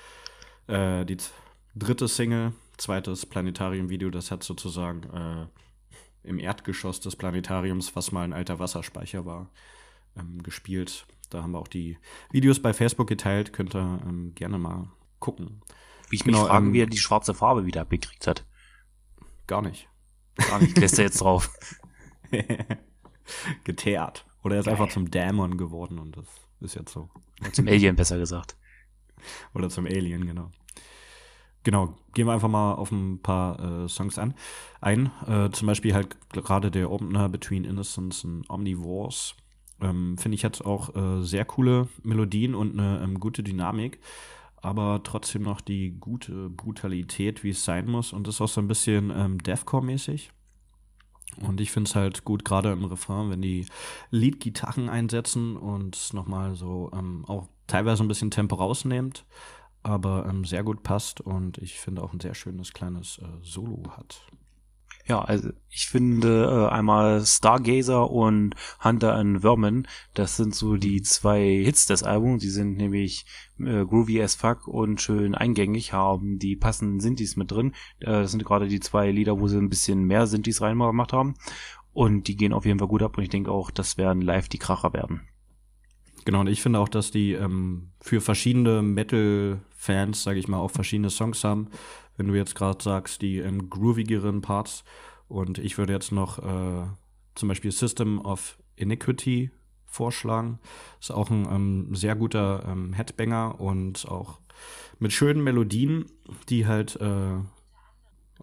[0.68, 1.18] äh, die
[1.76, 5.48] dritte Single, zweites Planetarium-Video, das hat sozusagen äh,
[6.28, 9.50] im Erdgeschoss des Planetariums, was mal ein alter Wasserspeicher war,
[10.18, 11.06] ähm, gespielt.
[11.30, 11.98] Da haben wir auch die
[12.32, 13.52] Videos bei Facebook geteilt.
[13.52, 14.88] Könnt ihr ähm, gerne mal
[15.20, 15.62] gucken.
[16.10, 18.46] Wie ich mich genau, fragen, ähm, wie er die schwarze Farbe wieder abgekriegt hat.
[19.48, 19.88] Gar nicht.
[20.36, 21.52] Gar nicht, lässt er jetzt drauf.
[23.64, 24.26] Geteert.
[24.44, 24.74] Oder er ist Geil.
[24.74, 26.26] einfach zum Dämon geworden und das
[26.60, 27.10] ist jetzt so.
[27.52, 28.58] Zum Alien besser gesagt.
[29.54, 30.50] Oder zum Alien, genau.
[31.64, 34.34] Genau, gehen wir einfach mal auf ein paar äh, Songs an.
[34.82, 39.36] Ein, äh, zum Beispiel halt gerade der Opener Between Innocence and Omnivores.
[39.82, 44.00] Ähm, Finde ich jetzt auch äh, sehr coole Melodien und eine ähm, gute Dynamik
[44.64, 48.14] aber trotzdem noch die gute Brutalität, wie es sein muss.
[48.14, 50.32] Und das ist auch so ein bisschen ähm, Deathcore-mäßig.
[51.42, 53.66] Und ich finde es halt gut, gerade im Refrain, wenn die
[54.10, 59.26] Lead-Gitarren einsetzen und es nochmal so ähm, auch teilweise ein bisschen Tempo rausnimmt,
[59.82, 63.84] aber ähm, sehr gut passt und ich finde auch ein sehr schönes kleines äh, Solo
[63.98, 64.22] hat.
[65.06, 71.02] Ja, also ich finde äh, einmal Stargazer und Hunter and Vermin, das sind so die
[71.02, 72.42] zwei Hits des Albums.
[72.42, 73.26] Die sind nämlich
[73.60, 77.74] äh, groovy as fuck und schön eingängig, haben die passenden Synthes mit drin.
[78.00, 81.36] Äh, das sind gerade die zwei Lieder, wo sie ein bisschen mehr Synthes reingemacht haben.
[81.92, 84.48] Und die gehen auf jeden Fall gut ab und ich denke auch, das werden live
[84.48, 85.22] die Kracher werden.
[86.26, 90.72] Genau, und ich finde auch, dass die ähm, für verschiedene Metal-Fans, sage ich mal, auch
[90.72, 91.68] verschiedene Songs haben.
[92.18, 94.84] Wenn du jetzt gerade sagst, die ähm, groovigeren Parts.
[95.28, 96.88] Und ich würde jetzt noch äh,
[97.36, 99.52] zum Beispiel System of Iniquity
[99.86, 100.60] vorschlagen.
[101.00, 104.40] Ist auch ein ähm, sehr guter ähm, Headbanger und auch
[105.00, 106.06] mit schönen Melodien,
[106.50, 107.38] die halt äh,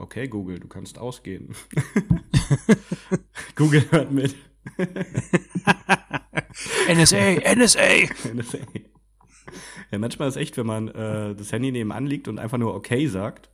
[0.00, 1.54] Okay, Google, du kannst ausgehen.
[3.54, 4.34] Google hört mit.
[6.88, 8.08] NSA, NSA.
[8.32, 8.58] NSA.
[9.90, 13.06] Ja, manchmal ist echt, wenn man äh, das Handy nebenan liegt und einfach nur okay
[13.06, 13.50] sagt,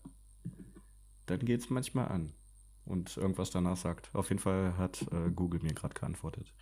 [1.26, 2.34] dann geht es manchmal an
[2.84, 4.10] und irgendwas danach sagt.
[4.14, 6.52] Auf jeden Fall hat äh, Google mir gerade geantwortet.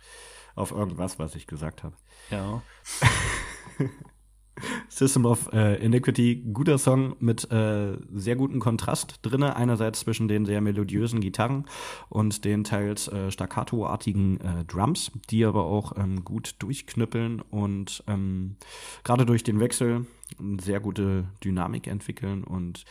[0.55, 1.95] Auf irgendwas, was ich gesagt habe.
[2.29, 2.61] Ja.
[4.89, 9.55] System of äh, Iniquity, guter Song mit äh, sehr gutem Kontrast drinne.
[9.55, 11.65] Einerseits zwischen den sehr melodiösen Gitarren
[12.09, 18.55] und den teils äh, staccato-artigen äh, Drums, die aber auch ähm, gut durchknüppeln und ähm,
[19.03, 20.05] gerade durch den Wechsel
[20.39, 22.85] eine sehr gute Dynamik entwickeln und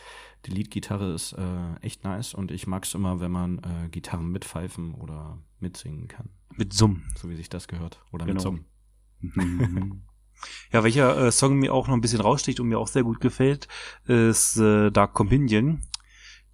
[0.45, 4.31] die Leadgitarre ist äh, echt nice und ich mag es immer, wenn man äh, Gitarren
[4.31, 6.29] mitpfeifen oder mitsingen kann.
[6.55, 7.01] Mit Summ.
[7.17, 7.99] So wie sich das gehört.
[8.11, 8.51] Oder Genau.
[8.51, 8.63] mit
[9.21, 10.03] Summen.
[10.71, 13.19] Ja, welcher äh, Song mir auch noch ein bisschen raussticht und mir auch sehr gut
[13.21, 13.67] gefällt,
[14.05, 15.81] ist äh, Dark Companion.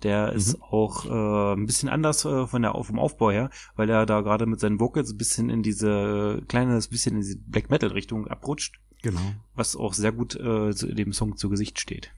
[0.04, 0.64] Der ist Mhm.
[0.64, 4.46] auch äh, ein bisschen anders äh, von der vom Aufbau her, weil er da gerade
[4.48, 8.28] mit seinen Vocals ein bisschen in diese äh, kleines bisschen in diese Black Metal Richtung
[8.28, 9.20] abrutscht, Genau.
[9.54, 12.12] was auch sehr gut äh, dem Song zu Gesicht steht.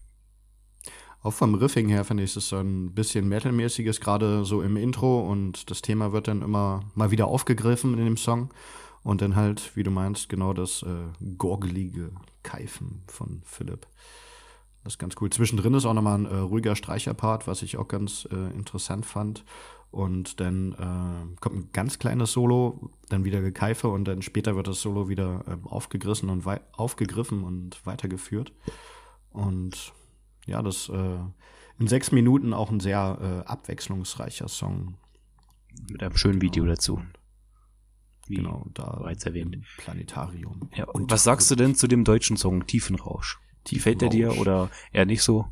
[1.22, 5.22] Auch vom Riffing her finde ich es so ein bisschen Metal-mäßiges, gerade so im Intro
[5.22, 8.54] und das Thema wird dann immer mal wieder aufgegriffen in dem Song
[9.04, 12.12] und dann halt, wie du meinst, genau das äh, gorgelige
[12.42, 13.86] Keifen von Philipp.
[14.84, 15.30] Das ist ganz cool.
[15.30, 19.46] Zwischendrin ist auch nochmal ein äh, ruhiger Streicherpart, was ich auch ganz äh, interessant fand.
[19.92, 24.68] Und dann äh, kommt ein ganz kleines Solo, dann wieder Gekeife und dann später wird
[24.68, 28.52] das Solo wieder ähm, aufgegriffen und aufgegriffen und weitergeführt.
[29.30, 29.94] Und
[30.48, 31.20] ja, das äh,
[31.80, 34.96] in sechs Minuten auch ein sehr äh, abwechslungsreicher Song.
[35.90, 37.00] Mit einem schönen Video dazu.
[38.28, 39.54] Wie Genau, da bereits erwähnt.
[39.56, 40.70] im Planetarium.
[40.76, 43.40] Ja, und was sagst du denn zu dem deutschen Song Tiefenrausch?
[43.70, 44.40] Gefällt der dir Tiefenrausch.
[44.48, 45.46] oder eher nicht so?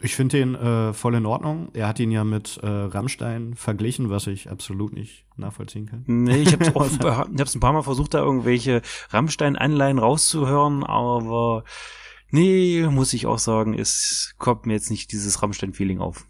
[0.00, 1.70] Ich finde den äh, voll in Ordnung.
[1.74, 6.04] Er hat ihn ja mit äh, Rammstein verglichen, was ich absolut nicht nachvollziehen kann.
[6.06, 6.72] Nee, ich habe ich
[7.40, 11.64] hab's ein paar Mal versucht, da irgendwelche Rammstein-Anleihen rauszuhören, aber
[12.30, 16.26] nee, muss ich auch sagen, es kommt mir jetzt nicht dieses Rammstein-Feeling auf.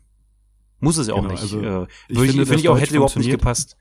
[0.81, 1.43] Muss es ja auch Genau, nicht.
[1.43, 3.77] also äh, ich ich, finde, finde das ich auch, hätte überhaupt nicht gepasst.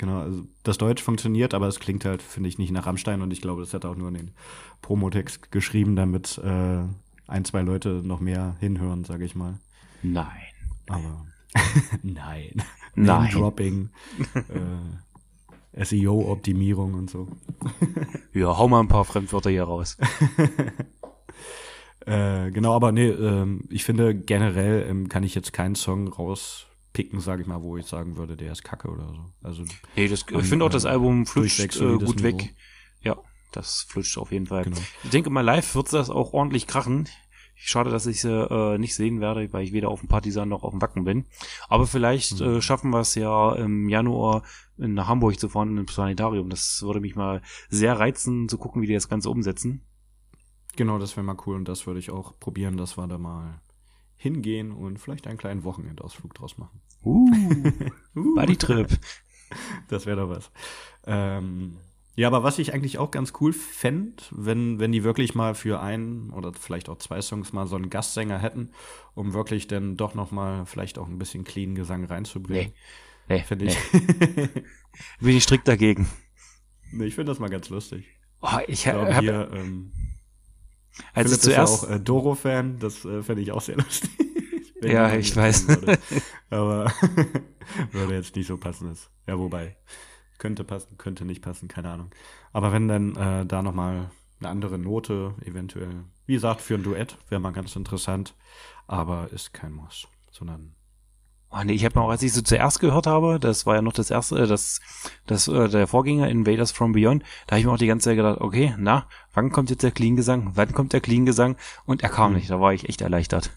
[0.00, 3.34] Genau, also das Deutsch funktioniert, aber es klingt halt, finde ich, nicht nach Rammstein und
[3.34, 4.30] ich glaube, das hat er auch nur in den
[4.80, 6.84] Promotext geschrieben, damit äh,
[7.26, 9.58] ein, zwei Leute noch mehr hinhören, sage ich mal.
[10.02, 10.26] Nein.
[10.88, 11.26] Aber
[12.02, 12.62] nein.
[12.94, 13.30] Nein.
[13.30, 13.90] Dropping,
[15.74, 17.28] äh, SEO-Optimierung und so.
[18.32, 19.98] Ja, hau mal ein paar Fremdwörter hier raus.
[22.06, 26.08] Äh, genau, aber nee, ähm, ich finde generell ähm, kann ich jetzt keinen Song
[26.90, 29.24] rauspicken, sage ich mal, wo ich sagen würde, der ist kacke oder so.
[29.42, 29.64] Also
[29.96, 32.22] Nee, das, ich finde auch, das Album flutscht äh, gut Niveau.
[32.22, 32.54] weg.
[33.02, 33.16] Ja,
[33.52, 34.64] das flutscht auf jeden Fall.
[34.64, 34.76] Genau.
[35.04, 37.08] Ich denke mal, live wird das auch ordentlich krachen.
[37.62, 40.62] Schade, dass ich sie äh, nicht sehen werde, weil ich weder auf dem Partisan noch
[40.62, 41.26] auf dem Wacken bin.
[41.68, 42.46] Aber vielleicht Mhm.
[42.56, 44.42] äh, schaffen wir es ja im Januar
[44.78, 46.48] in- nach Hamburg zu fahren ins Planetarium.
[46.48, 49.82] Das würde mich mal sehr reizen, zu gucken, wie die das Ganze umsetzen.
[50.76, 53.60] Genau, das wäre mal cool und das würde ich auch probieren, dass wir da mal
[54.20, 56.80] hingehen und vielleicht einen kleinen Wochenendausflug draus machen.
[57.02, 57.30] Uh,
[58.34, 58.98] Bodytrip.
[59.88, 60.52] Das wäre doch was.
[61.06, 61.76] Ähm,
[62.14, 65.80] ja, aber was ich eigentlich auch ganz cool fände, wenn, wenn die wirklich mal für
[65.80, 68.70] einen oder vielleicht auch zwei Songs mal so einen Gastsänger hätten,
[69.14, 72.72] um wirklich dann doch noch mal vielleicht auch ein bisschen clean Gesang reinzubringen.
[73.28, 73.76] Nee, Finde ich.
[75.20, 76.08] Bin ich strikt dagegen.
[76.92, 78.06] nee, ich finde das mal ganz lustig.
[78.42, 79.92] Oh, ich Ich glaube, habe, hier, ähm,
[81.14, 83.76] als ich Philipp ist ja zuerst, auch äh, Doro-Fan, das äh, finde ich auch sehr
[83.78, 84.10] lustig.
[84.82, 85.66] Ja, ich weiß.
[86.50, 86.92] Aber
[87.92, 89.10] würde jetzt nicht so passen ist.
[89.26, 89.76] Ja, wobei,
[90.38, 92.10] könnte passen, könnte nicht passen, keine Ahnung.
[92.52, 94.10] Aber wenn dann äh, da nochmal
[94.40, 98.34] eine andere Note eventuell, wie gesagt, für ein Duett wäre mal ganz interessant,
[98.86, 100.74] aber ist kein Muss, sondern
[101.52, 103.92] Oh nee, ich habe auch, als ich so zuerst gehört habe, das war ja noch
[103.92, 104.80] das erste, äh, das,
[105.26, 108.16] das, äh, der Vorgänger Invaders from Beyond, da habe ich mir auch die ganze Zeit
[108.16, 110.52] gedacht, okay, na, wann kommt jetzt der Clean-Gesang?
[110.54, 111.56] Wann kommt der Clean-Gesang?
[111.86, 112.36] Und er kam Mhm.
[112.36, 113.50] nicht, da war ich echt erleichtert.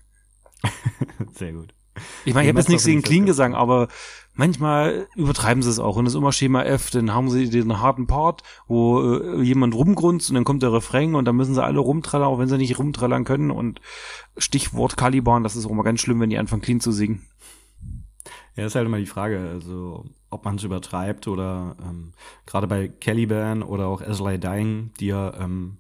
[1.34, 1.74] sehr gut.
[2.26, 3.88] Ich meine, ich habe jetzt nichts gegen Clean Gesang, aber
[4.34, 7.80] manchmal übertreiben sie es auch und es ist immer Schema F, dann haben sie den
[7.80, 11.64] harten Part, wo äh, jemand rumgrunzt und dann kommt der Refrain und dann müssen sie
[11.64, 13.80] alle rumtrallern, auch wenn sie nicht rumtrallern können und
[14.38, 17.28] Stichwort Caliban, das ist auch immer ganz schlimm, wenn die anfangen clean zu singen.
[18.56, 22.14] Ja, ist halt immer die Frage, also ob man es übertreibt oder ähm,
[22.46, 25.78] gerade bei Caliban oder auch As Dying, die ja ähm,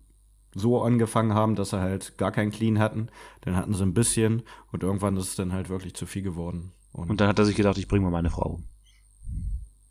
[0.56, 3.10] so angefangen haben, dass sie halt gar keinen Clean hatten.
[3.42, 6.72] Dann hatten sie ein bisschen und irgendwann ist es dann halt wirklich zu viel geworden.
[6.92, 8.64] Und, und dann hat er sich gedacht, ich bringe mal meine Frau um.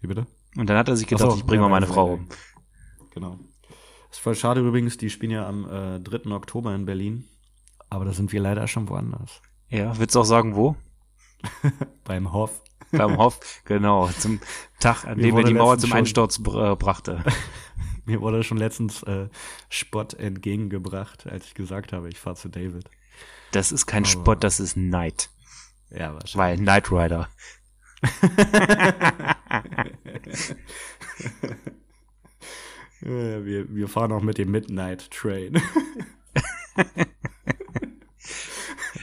[0.00, 0.26] Wie bitte?
[0.56, 2.28] Und dann hat er sich gedacht, so, ich bringe ja, mal meine Frau um.
[3.10, 3.38] Genau.
[4.10, 6.30] Ist voll schade übrigens, die spielen ja am äh, 3.
[6.32, 7.24] Oktober in Berlin.
[7.90, 9.40] Aber da sind wir leider schon woanders.
[9.68, 10.76] Ja, willst du auch sagen, wo?
[12.04, 12.61] Beim Hoff.
[12.98, 14.08] Beim Hoff, genau.
[14.18, 14.40] Zum
[14.78, 17.24] Tag, an dem er die Mauer zum Einsturz br äh, brachte.
[18.04, 19.28] Mir wurde schon letztens äh,
[19.68, 22.90] Spott entgegengebracht, als ich gesagt habe, ich fahre zu David.
[23.52, 25.30] Das ist kein Aber, Spott, das ist Night.
[25.90, 26.36] Ja, wahrscheinlich.
[26.36, 27.28] Weil Knight Rider.
[33.00, 35.62] wir, wir fahren auch mit dem Midnight Train.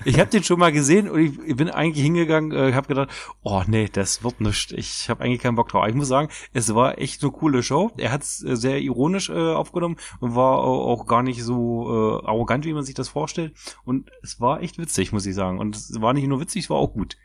[0.06, 3.10] Ich habe den schon mal gesehen und ich, ich bin eigentlich hingegangen, äh, habe gedacht,
[3.42, 4.72] oh nee, das wird nichts.
[4.72, 5.88] Ich habe eigentlich keinen Bock drauf.
[5.88, 7.92] Ich muss sagen, es war echt eine coole Show.
[7.98, 12.26] Er hat es äh, sehr ironisch äh, aufgenommen und war auch gar nicht so äh,
[12.26, 13.54] arrogant, wie man sich das vorstellt.
[13.84, 15.60] Und es war echt witzig, muss ich sagen.
[15.60, 17.18] Und es war nicht nur witzig, es war auch gut.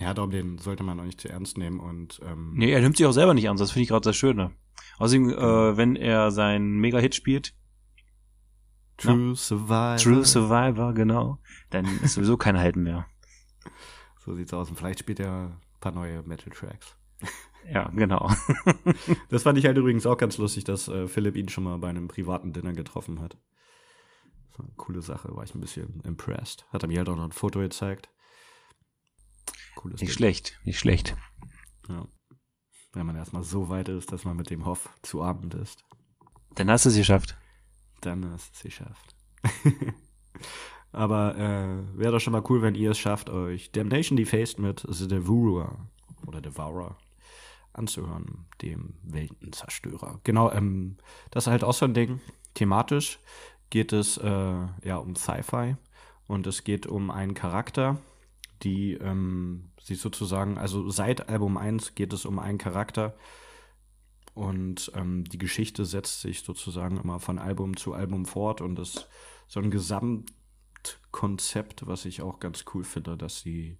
[0.00, 2.96] Ja, darum den sollte man auch nicht zu ernst nehmen und ähm Nee, er nimmt
[2.96, 4.52] sich auch selber nicht ernst, das finde ich gerade das Schöne.
[4.98, 7.54] Außerdem, äh, wenn er seinen Mega-Hit spielt,
[8.96, 9.34] True ja.
[9.34, 9.96] Survivor.
[9.96, 11.38] True Survivor, genau.
[11.70, 13.06] Dann ist sowieso kein Halten mehr.
[14.24, 14.68] So sieht's aus.
[14.70, 16.96] Und vielleicht spielt er ein paar neue Metal-Tracks.
[17.70, 18.30] Ja, genau.
[19.28, 21.88] das fand ich halt übrigens auch ganz lustig, dass äh, Philipp ihn schon mal bei
[21.88, 23.38] einem privaten Dinner getroffen hat.
[24.56, 26.66] So eine coole Sache, war ich ein bisschen impressed.
[26.70, 28.10] Hat er mir halt auch noch ein Foto gezeigt.
[29.76, 30.16] Cooles nicht Ding.
[30.16, 31.16] schlecht, nicht schlecht.
[31.88, 32.06] Ja.
[32.92, 35.84] Wenn man erstmal so weit ist, dass man mit dem Hoff zu Abend ist.
[36.54, 37.38] Dann hast du es geschafft.
[38.02, 39.16] Dann hast du es geschafft.
[40.92, 44.84] Aber äh, wäre doch schon mal cool, wenn ihr es schafft, euch Damnation Defaced mit
[44.86, 45.78] The Devourer
[46.26, 46.96] oder Devourer
[47.72, 50.20] anzuhören, dem Weltenzerstörer.
[50.24, 50.98] Genau, ähm,
[51.30, 52.20] das ist halt auch so ein Ding.
[52.54, 53.18] Thematisch
[53.70, 54.28] geht es äh,
[54.84, 55.76] ja um Sci-Fi
[56.26, 57.98] und es geht um einen Charakter,
[58.62, 63.14] die ähm, sie sozusagen, also seit Album 1 geht es um einen Charakter
[64.34, 69.08] und ähm, die Geschichte setzt sich sozusagen immer von Album zu Album fort und ist
[69.46, 73.78] so ein Gesamtkonzept, was ich auch ganz cool finde, dass sie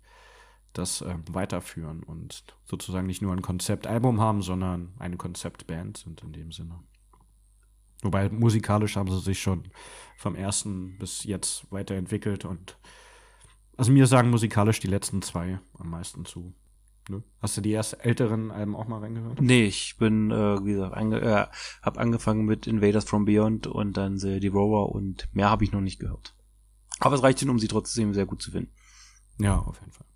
[0.72, 6.32] das äh, weiterführen und sozusagen nicht nur ein Konzeptalbum haben, sondern eine Konzeptband sind in
[6.32, 6.80] dem Sinne.
[8.02, 9.70] Wobei musikalisch haben sie sich schon
[10.16, 12.78] vom ersten bis jetzt weiterentwickelt und
[13.76, 16.52] also mir sagen musikalisch die letzten zwei am meisten zu.
[17.08, 17.22] Ne?
[17.40, 19.40] Hast du die erst älteren Alben auch mal reingehört?
[19.40, 21.46] Nee, ich bin, äh, wie gesagt, ange äh,
[21.82, 25.80] hab angefangen mit Invaders from Beyond und dann The Devourer und mehr habe ich noch
[25.80, 26.34] nicht gehört.
[27.00, 28.72] Aber es reicht schon, um sie trotzdem sehr gut zu finden.
[29.38, 30.06] Ja, auf jeden Fall.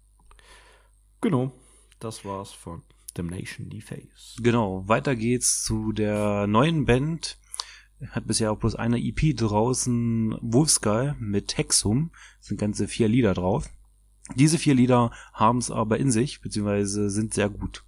[1.20, 1.52] Genau,
[1.98, 2.82] das war's von
[3.14, 4.36] Damnation Deface.
[4.40, 7.38] Genau, weiter geht's zu der neuen Band
[8.10, 12.10] hat bisher auch bloß eine EP draußen, Wolfsky mit Hexum.
[12.40, 13.68] Sind ganze vier Lieder drauf.
[14.34, 17.84] Diese vier Lieder haben es aber in sich, beziehungsweise sind sehr gut.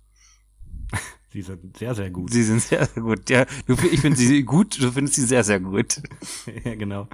[1.31, 2.33] Sie sind sehr, sehr gut.
[2.33, 3.29] Sie sind sehr, sehr gut.
[3.29, 6.01] Ja, du, ich finde sie gut, du findest sie sehr, sehr gut.
[6.64, 7.07] ja, genau.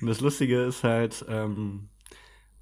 [0.00, 1.88] Und das Lustige ist halt, ähm,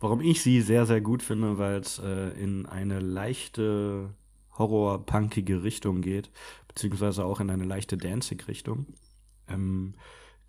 [0.01, 4.15] warum ich sie sehr, sehr gut finde, weil es äh, in eine leichte
[4.57, 6.31] horror-punkige Richtung geht,
[6.69, 8.87] beziehungsweise auch in eine leichte Danzig-Richtung.
[9.47, 9.95] Ähm,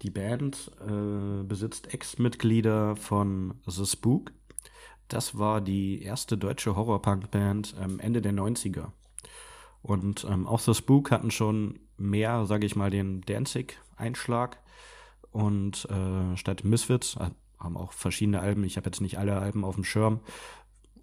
[0.02, 4.32] die Band äh, besitzt Ex-Mitglieder von The Spook.
[5.08, 8.88] Das war die erste deutsche Horror-Punk-Band ähm, Ende der 90er.
[9.82, 14.58] Und ähm, auch The Spook hatten schon mehr, sage ich mal, den Danzig-Einschlag.
[15.32, 19.64] Und äh, statt Misfits, äh, haben auch verschiedene Alben, ich habe jetzt nicht alle Alben
[19.64, 20.20] auf dem Schirm,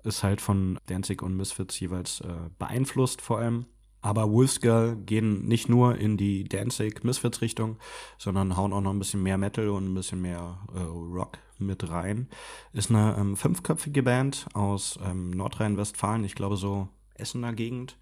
[0.05, 3.67] ist halt von Danzig und Misfits jeweils äh, beeinflusst vor allem.
[4.01, 7.79] Aber Wolfsgirl gehen nicht nur in die Danzig Misfits Richtung,
[8.19, 11.88] sondern hauen auch noch ein bisschen mehr Metal und ein bisschen mehr äh, Rock mit
[11.88, 12.29] rein.
[12.72, 17.98] Ist eine ähm, fünfköpfige Band aus ähm, Nordrhein-Westfalen, ich glaube so Essener Gegend.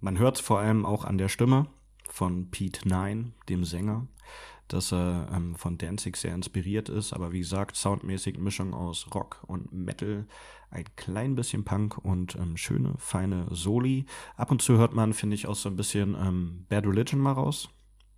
[0.00, 1.66] Man hört es vor allem auch an der Stimme
[2.08, 4.06] von Pete Nine, dem Sänger,
[4.68, 9.42] dass er ähm, von Danzig sehr inspiriert ist, aber wie gesagt, soundmäßig Mischung aus Rock
[9.46, 10.26] und Metal
[10.70, 14.06] ein klein bisschen Punk und ähm, schöne, feine Soli.
[14.36, 17.32] Ab und zu hört man, finde ich, auch so ein bisschen ähm, Bad Religion mal
[17.32, 17.68] raus.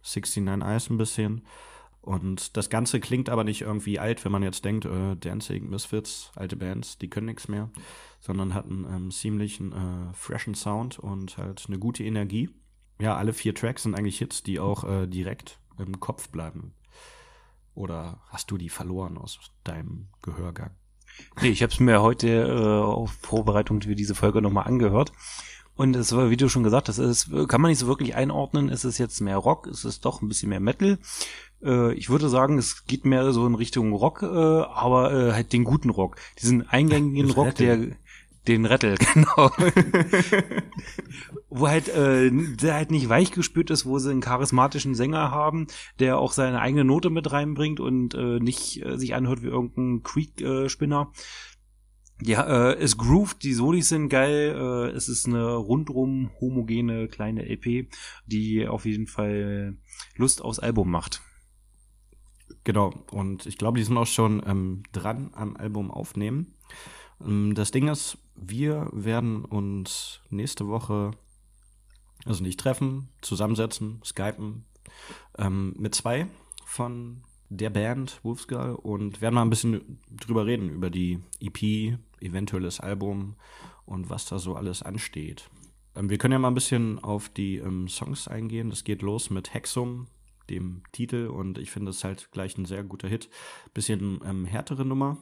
[0.03, 1.43] 69 Eyes ein bisschen.
[2.05, 6.33] Und das Ganze klingt aber nicht irgendwie alt, wenn man jetzt denkt, äh, Danzig, Misfits,
[6.37, 7.71] alte Bands, die können nichts mehr,
[8.21, 12.51] sondern hatten ähm, ziemlichen äh, freshen Sound und halt eine gute Energie.
[13.01, 16.75] Ja, alle vier Tracks sind eigentlich Hits, die auch äh, direkt im Kopf bleiben.
[17.73, 20.73] Oder hast du die verloren aus deinem Gehörgang?
[21.41, 25.11] Nee, ich habe es mir heute äh, auf Vorbereitung für diese Folge nochmal angehört.
[25.77, 28.69] Und es war, wie du schon gesagt hast, es kann man nicht so wirklich einordnen.
[28.69, 29.67] Ist es jetzt mehr Rock?
[29.67, 30.99] Ist es doch ein bisschen mehr Metal?
[31.65, 35.53] Äh, ich würde sagen, es geht mehr so in Richtung Rock, äh, aber äh, halt
[35.53, 36.17] den guten Rock.
[36.41, 37.87] Diesen eingängigen Rock, Rettel.
[37.89, 37.97] der
[38.49, 39.51] den Rettel, genau.
[41.49, 45.67] wo halt, äh, der halt nicht weich gespürt ist, wo sie einen charismatischen Sänger haben,
[45.99, 50.03] der auch seine eigene Note mit reinbringt und äh, nicht äh, sich anhört wie irgendein
[50.03, 51.13] Creek-Spinner.
[52.23, 57.49] Ja, äh, es groovt, die Solis sind geil, äh, es ist eine rundrum homogene kleine
[57.49, 57.89] EP,
[58.27, 59.77] die auf jeden Fall
[60.17, 61.23] Lust aufs Album macht.
[62.65, 66.55] Genau, und ich glaube, die sind auch schon ähm, dran am Album aufnehmen.
[67.21, 71.13] Ähm, das Ding ist, wir werden uns nächste Woche,
[72.25, 74.65] also nicht treffen, zusammensetzen, skypen,
[75.39, 76.27] ähm, mit zwei
[76.65, 82.81] von der Band Wolfskull und werden mal ein bisschen drüber reden, über die EP, eventuelles
[82.81, 83.37] Album
[83.85, 85.51] und was da so alles ansteht.
[85.95, 88.71] Ähm, wir können ja mal ein bisschen auf die ähm, Songs eingehen.
[88.71, 90.07] Das geht los mit Hexum,
[90.51, 93.29] dem Titel, und ich finde es halt gleich ein sehr guter Hit.
[93.73, 95.19] Bisschen ähm, härtere Nummer,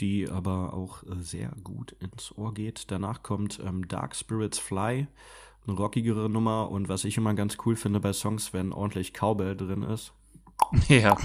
[0.00, 2.90] die aber auch äh, sehr gut ins Ohr geht.
[2.90, 5.08] Danach kommt ähm, Dark Spirits Fly,
[5.66, 9.56] eine rockigere Nummer und was ich immer ganz cool finde bei Songs, wenn ordentlich Cowbell
[9.56, 10.12] drin ist.
[10.88, 11.16] Ja.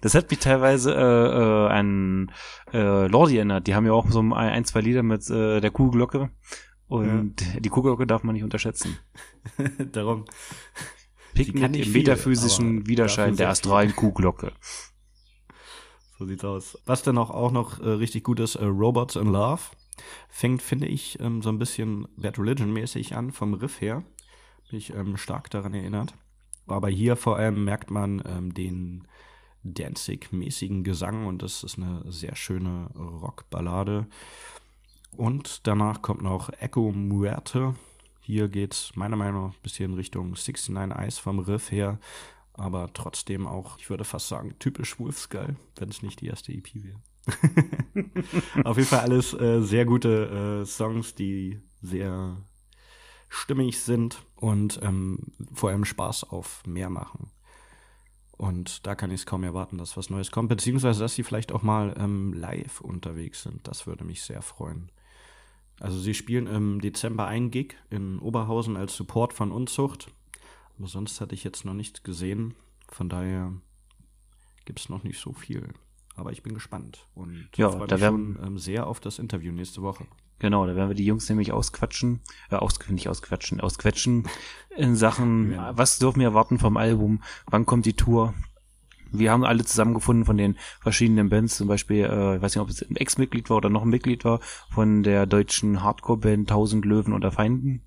[0.00, 2.32] das hat mich teilweise äh, äh, an
[2.72, 3.66] äh, Lordi erinnert.
[3.66, 6.30] Die haben ja auch so ein, ein zwei Lieder mit äh, der Kuhglocke.
[6.92, 7.60] Und ja.
[7.60, 8.98] die Kuhglocke darf man nicht unterschätzen.
[9.92, 10.26] Darum.
[11.32, 14.52] Picknick im metaphysischen Widerschein der astralen Kuhglocke.
[16.18, 16.78] So sieht's aus.
[16.86, 19.62] Was dann auch, auch noch äh, richtig gut ist, äh, Robots in Love.
[20.28, 24.04] Fängt, finde ich, ähm, so ein bisschen Bad Religion mäßig an, vom Riff her.
[24.70, 26.14] Bin ich ähm, stark daran erinnert.
[26.68, 29.08] Aber hier vor allem merkt man ähm, den
[29.64, 34.06] Danzig-mäßigen Gesang und das ist eine sehr schöne Rockballade.
[35.16, 37.74] Und danach kommt noch Echo Muerte.
[38.20, 41.98] Hier geht meiner Meinung nach ein bisschen Richtung 69 Eyes vom Riff her
[42.54, 46.68] aber trotzdem auch, ich würde fast sagen, typisch Wolfskull, wenn es nicht die erste EP
[46.74, 47.00] wäre.
[48.64, 52.36] Auf jeden Fall alles äh, sehr gute äh, Songs, die sehr
[53.28, 57.30] stimmig sind und ähm, vor allem Spaß auf mehr machen.
[58.32, 61.52] Und da kann ich es kaum erwarten, dass was Neues kommt, beziehungsweise dass sie vielleicht
[61.52, 63.66] auch mal ähm, live unterwegs sind.
[63.68, 64.90] Das würde mich sehr freuen.
[65.82, 70.12] Also sie spielen im Dezember ein Gig in Oberhausen als Support von Unzucht.
[70.78, 72.54] Aber sonst hatte ich jetzt noch nichts gesehen.
[72.86, 73.52] Von daher
[74.64, 75.74] gibt es noch nicht so viel.
[76.14, 79.82] Aber ich bin gespannt und ja, freue mich schon ähm, sehr auf das Interview nächste
[79.82, 80.06] Woche.
[80.38, 84.28] Genau, da werden wir die Jungs nämlich ausquatschen, äh, aus, nicht ausquatschen, ausquetschen
[84.76, 85.76] in Sachen, ja.
[85.76, 88.34] was dürfen wir erwarten vom Album, wann kommt die Tour.
[89.12, 92.68] Wir haben alle zusammengefunden von den verschiedenen Bands, zum Beispiel, äh, ich weiß nicht, ob
[92.68, 97.12] es ein Ex-Mitglied war oder noch ein Mitglied war, von der deutschen Hardcore-Band Tausend Löwen
[97.12, 97.82] unter Feinden.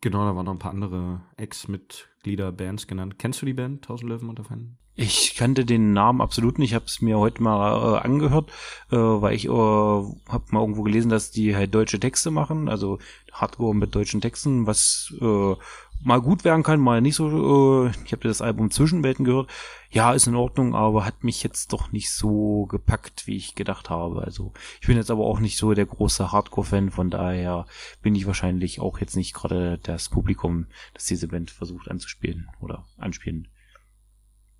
[0.00, 3.18] Genau, da waren noch ein paar andere Ex-Mitglieder Bands genannt.
[3.18, 4.78] Kennst du die Band Tausend Löwen unter Feinden?
[4.98, 6.70] Ich kannte den Namen absolut nicht.
[6.70, 8.50] Ich habe es mir heute mal äh, angehört,
[8.90, 12.98] äh, weil ich äh, habe mal irgendwo gelesen, dass die halt deutsche Texte machen, also
[13.30, 15.54] Hardcore mit deutschen Texten, was äh,
[16.02, 17.86] mal gut werden kann, mal nicht so.
[17.86, 19.50] Äh, ich habe das Album Zwischenwelten gehört.
[19.90, 23.90] Ja, ist in Ordnung, aber hat mich jetzt doch nicht so gepackt, wie ich gedacht
[23.90, 24.22] habe.
[24.22, 27.66] Also ich bin jetzt aber auch nicht so der große Hardcore-Fan, von daher
[28.02, 32.86] bin ich wahrscheinlich auch jetzt nicht gerade das Publikum, das diese Band versucht anzuspielen oder
[32.98, 33.48] anspielen.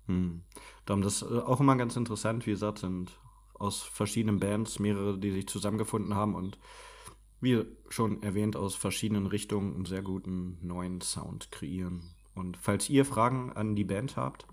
[0.07, 0.43] Hm.
[0.85, 3.19] Darum das ist auch immer ganz interessant, wie gesagt, sind
[3.53, 6.57] aus verschiedenen Bands mehrere, die sich zusammengefunden haben und
[7.39, 12.15] wie schon erwähnt, aus verschiedenen Richtungen einen sehr guten neuen Sound kreieren.
[12.33, 14.45] Und falls ihr Fragen an die Band habt,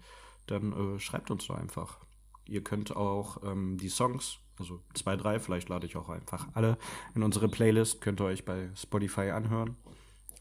[0.47, 1.99] dann äh, schreibt uns doch einfach.
[2.47, 6.79] Ihr könnt auch ähm, die Songs, also zwei, drei, vielleicht lade ich auch einfach alle
[7.15, 9.77] in unsere Playlist, könnt ihr euch bei Spotify anhören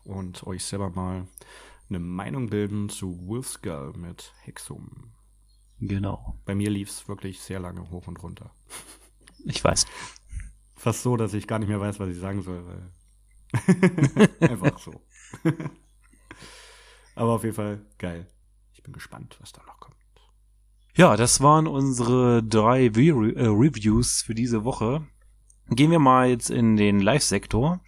[0.04, 1.28] und euch selber mal
[1.90, 5.14] eine Meinung bilden zu Wolfskull mit Hexum.
[5.80, 6.40] Genau.
[6.46, 8.52] Bei mir lief es wirklich sehr lange hoch und runter.
[9.46, 9.86] Ich weiß
[10.84, 12.64] fast so, dass ich gar nicht mehr weiß, was ich sagen soll.
[14.40, 15.02] Einfach so.
[17.16, 18.28] Aber auf jeden Fall geil.
[18.74, 19.94] Ich bin gespannt, was da noch kommt.
[20.96, 25.08] Ja, das waren unsere drei Re äh, Reviews für diese Woche.
[25.70, 27.82] Gehen wir mal jetzt in den Live-Sektor.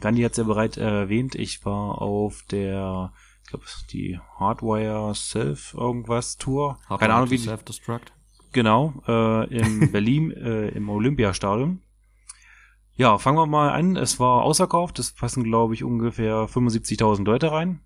[0.00, 3.12] Gandhi hat es ja bereits erwähnt, ich war auf der
[3.42, 6.78] ich glaube, die Hardwire Self irgendwas Tour.
[6.88, 8.12] Hardwire Keine Ahnung, wie die, Self-Destruct.
[8.52, 11.82] Genau, äh, in Berlin äh, im Olympiastadion.
[12.96, 13.96] Ja, fangen wir mal an.
[13.96, 14.98] Es war ausverkauft.
[14.98, 17.80] Es passen, glaube ich, ungefähr 75.000 Leute rein.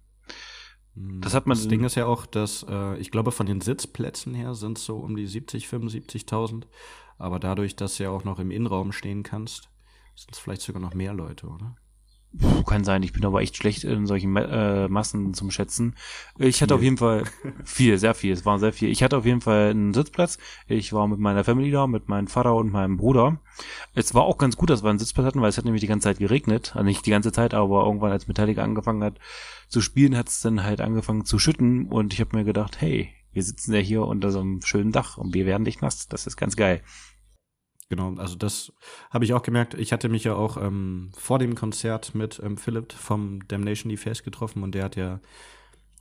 [0.94, 4.34] Das hat man- Das Ding ist ja auch, dass äh, ich glaube, von den Sitzplätzen
[4.34, 6.66] her sind es so um die 70, 75.000.
[7.18, 9.70] Aber dadurch, dass du ja auch noch im Innenraum stehen kannst,
[10.14, 11.76] sind es vielleicht sogar noch mehr Leute, oder?
[12.40, 15.96] Puh, kann sein, ich bin aber echt schlecht in solchen äh, Massen zum Schätzen.
[16.38, 16.76] Ich hatte Viel.
[16.76, 17.24] auf jeden Fall
[17.64, 18.90] viel, sehr viel, es war sehr viel.
[18.90, 20.38] Ich hatte auf jeden Fall einen Sitzplatz.
[20.66, 23.40] Ich war mit meiner Family da, mit meinem Vater und meinem Bruder.
[23.94, 25.88] Es war auch ganz gut, dass wir einen Sitzplatz hatten, weil es hat nämlich die
[25.88, 26.72] ganze Zeit geregnet.
[26.74, 29.18] Also nicht die ganze Zeit, aber irgendwann, als Metallica angefangen hat
[29.68, 33.12] zu spielen, hat es dann halt angefangen zu schütten und ich habe mir gedacht, hey,
[33.32, 36.08] wir sitzen ja hier unter so einem schönen Dach und wir werden nicht nass.
[36.08, 36.82] Das ist ganz geil.
[37.88, 38.72] Genau, also das
[39.10, 39.74] habe ich auch gemerkt.
[39.74, 44.22] Ich hatte mich ja auch ähm, vor dem Konzert mit ähm, Philipp vom Damnation Face
[44.22, 45.20] getroffen und der hat ja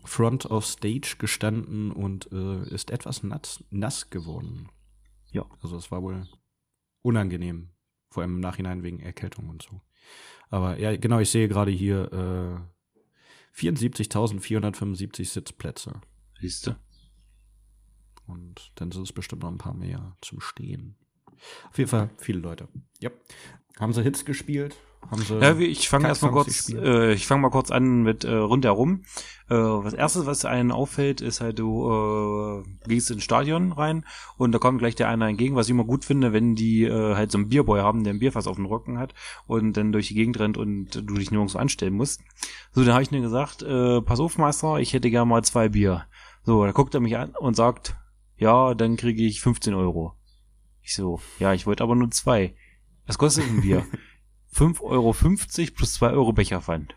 [0.04, 4.70] Front of Stage gestanden und äh, ist etwas nass, nass geworden.
[5.32, 5.46] Ja.
[5.62, 6.28] Also es war wohl
[7.02, 7.70] unangenehm,
[8.10, 9.82] vor allem im Nachhinein wegen Erkältung und so.
[10.50, 12.12] Aber ja, genau, ich sehe gerade hier
[13.56, 16.02] äh, 74.475 Sitzplätze
[16.40, 16.76] Siehst du?
[18.28, 20.96] und dann sind es bestimmt noch ein paar mehr zum Stehen.
[21.70, 22.68] Auf jeden Fall viele Leute.
[23.00, 23.10] Ja.
[23.80, 24.76] Haben sie Hits gespielt?
[25.12, 28.24] Haben sie Ja, wie- ich fange erstmal kurz, äh, ich fange mal kurz an mit
[28.26, 29.04] äh, rundherum.
[29.50, 34.04] Äh, was erstes, was einen auffällt, ist halt, du äh, gehst ins Stadion rein
[34.38, 37.16] und da kommt gleich der eine entgegen, was ich immer gut finde, wenn die äh,
[37.16, 39.14] halt so einen Bierboy haben, der ein Bierfass auf dem Rücken hat
[39.46, 42.22] und dann durch die Gegend rennt und du dich nirgends so anstellen musst.
[42.74, 45.70] So, dann habe ich mir gesagt, äh, pass auf, Meister, ich hätte gerne mal zwei
[45.70, 46.06] Bier.
[46.44, 47.96] So, da guckt er mich an und sagt,
[48.36, 50.16] ja, dann kriege ich 15 Euro.
[50.88, 52.56] Ich so, ja, ich wollte aber nur zwei.
[53.08, 53.86] Was kostet ein Bier?
[54.56, 55.14] 5,50 Euro
[55.76, 56.96] plus 2 Euro Becherpfand.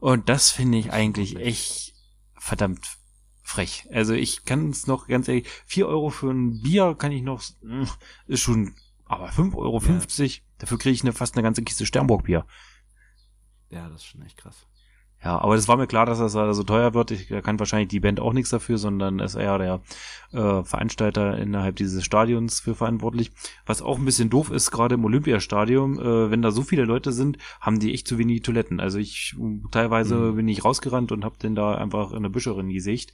[0.00, 1.94] Und das finde ich eigentlich echt
[2.34, 2.98] verdammt
[3.42, 3.88] frech.
[3.90, 7.42] Also ich kann es noch ganz ehrlich, 4 Euro für ein Bier kann ich noch,
[7.62, 7.84] mm,
[8.26, 8.74] ist schon,
[9.06, 9.80] aber 5,50 Euro,
[10.58, 12.46] dafür kriege ich eine, fast eine ganze Kiste Sternburg-Bier.
[13.70, 14.66] Ja, das ist schon echt krass.
[15.24, 17.10] Ja, aber das war mir klar, dass das so teuer wird.
[17.10, 19.80] Ich, da kann wahrscheinlich die Band auch nichts dafür, sondern ist eher der
[20.32, 23.32] äh, Veranstalter innerhalb dieses Stadions für verantwortlich.
[23.64, 27.12] Was auch ein bisschen doof ist, gerade im Olympiastadion, äh, wenn da so viele Leute
[27.12, 28.78] sind, haben die echt zu wenig Toiletten.
[28.78, 29.34] Also ich
[29.72, 30.36] teilweise Mhm.
[30.36, 33.12] bin ich rausgerannt und hab den da einfach in der Büscherin gesicht.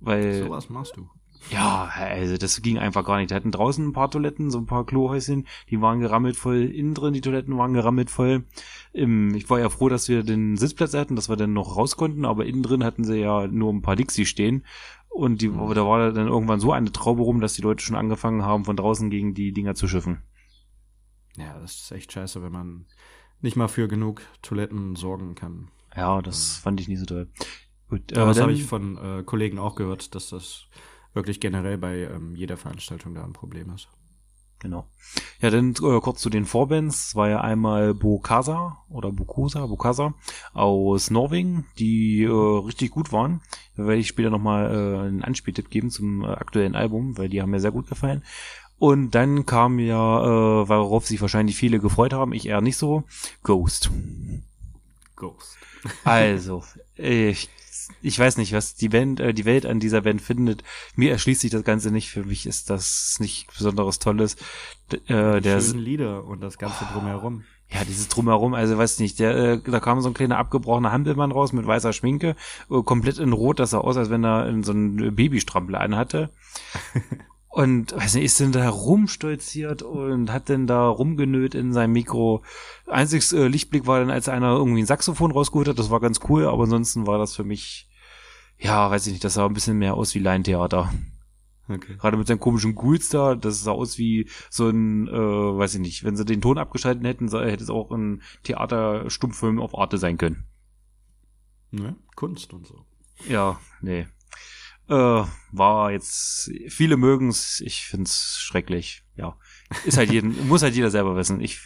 [0.00, 1.08] Weil So was machst du.
[1.50, 3.30] Ja, also das ging einfach gar nicht.
[3.30, 6.64] Die hatten draußen ein paar Toiletten, so ein paar Klohäuschen, die waren gerammelt voll.
[6.64, 8.44] Innen drin, die Toiletten waren gerammelt voll.
[8.92, 11.96] Im, ich war ja froh, dass wir den Sitzplatz hatten, dass wir dann noch raus
[11.96, 14.64] konnten, aber innen drin hatten sie ja nur ein paar Dixie stehen.
[15.08, 15.74] Und die, Mhm.
[15.74, 18.76] da war dann irgendwann so eine Traube rum, dass die Leute schon angefangen haben, von
[18.76, 20.22] draußen gegen die Dinger zu schiffen.
[21.36, 22.86] Ja, das ist echt scheiße, wenn man
[23.40, 25.70] nicht mal für genug Toiletten sorgen kann.
[25.96, 27.28] Ja, das fand ich nicht so toll.
[27.88, 30.66] Gut, Aber das habe ich von äh, Kollegen auch gehört, dass das
[31.14, 33.88] wirklich generell bei ähm, jeder Veranstaltung da ein Problem ist.
[34.60, 34.88] Genau.
[35.40, 37.08] Ja, dann äh, kurz zu den Vorbands.
[37.08, 40.14] Es war ja einmal Bokasa oder Bokosa, Bokasa
[40.52, 43.40] aus Norwegen, die äh, richtig gut waren.
[43.76, 47.40] Da werde ich später nochmal äh, einen Anspieltipp geben zum äh, aktuellen Album, weil die
[47.40, 48.24] haben mir sehr gut gefallen.
[48.78, 53.04] Und dann kam ja, äh, worauf sich wahrscheinlich viele gefreut haben, ich eher nicht so,
[53.42, 53.90] Ghost.
[55.16, 55.56] Ghost.
[56.04, 56.64] Also,
[56.96, 57.48] ich,
[58.02, 60.62] ich weiß nicht, was die Band, äh, die Welt an dieser Band findet.
[60.94, 62.10] Mir erschließt sich das Ganze nicht.
[62.10, 64.36] Für mich ist das nicht besonderes Tolles.
[64.92, 67.44] D äh, der, schönen Lieder und das Ganze drumherum.
[67.70, 71.32] ja, dieses Drumherum, also weiß nicht, der, äh, da kam so ein kleiner abgebrochener Hampelmann
[71.32, 72.36] raus mit weißer Schminke,
[72.70, 76.30] äh, komplett in Rot, das sah aus, als wenn er in so einen Babystrampel anhatte.
[77.48, 82.42] Und weiß nicht, ist denn da rumstolziert und hat denn da rumgenöt in seinem Mikro.
[82.86, 86.20] Einziges äh, Lichtblick war dann, als einer irgendwie ein Saxophon rausgeholt hat, das war ganz
[86.28, 87.88] cool, aber ansonsten war das für mich,
[88.58, 90.92] ja, weiß ich nicht, das sah ein bisschen mehr aus wie Laientheater.
[91.68, 91.96] Okay.
[91.98, 95.80] Gerade mit seinen komischen Ghouls da, das sah aus wie so ein, äh, weiß ich
[95.80, 100.18] nicht, wenn sie den Ton abgeschaltet hätten, hätte es auch ein Theaterstummfilm auf Arte sein
[100.18, 100.44] können.
[101.70, 101.96] Ne?
[102.14, 102.84] Kunst und so.
[103.28, 104.06] Ja, nee.
[104.88, 109.04] Äh, war jetzt, viele mögen's, ich find's schrecklich.
[109.16, 109.36] Ja,
[109.84, 111.40] ist halt jeden, muss halt jeder selber wissen.
[111.40, 111.60] Ich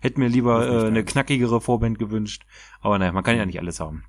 [0.00, 2.44] hätte mir lieber äh, eine knackigere Vorband gewünscht,
[2.80, 4.04] aber naja, man kann ja nicht alles haben.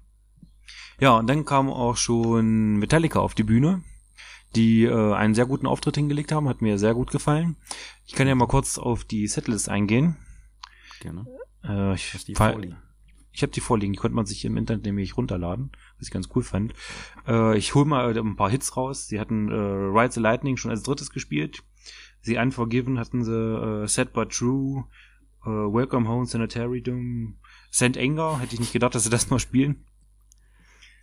[0.99, 3.83] Ja, und dann kam auch schon Metallica auf die Bühne,
[4.55, 7.55] die äh, einen sehr guten Auftritt hingelegt haben, hat mir sehr gut gefallen.
[8.05, 10.17] Ich kann ja mal kurz auf die Setlist eingehen.
[10.99, 11.25] Gerne.
[11.63, 12.77] Äh, ich die vorliegen.
[13.33, 16.29] Ich habe die vorliegen, die konnte man sich im Internet nämlich runterladen, was ich ganz
[16.35, 16.73] cool fand.
[17.27, 19.07] Äh, ich hole mal äh, ein paar Hits raus.
[19.07, 21.63] Sie hatten äh, Ride the Lightning schon als drittes gespielt.
[22.21, 24.85] Sie Unforgiven hatten sie, äh, Sad But True,
[25.43, 27.37] äh, Welcome Home Sanitarium,
[27.71, 27.97] St.
[27.97, 29.85] Anger, hätte ich nicht gedacht, dass sie das noch spielen.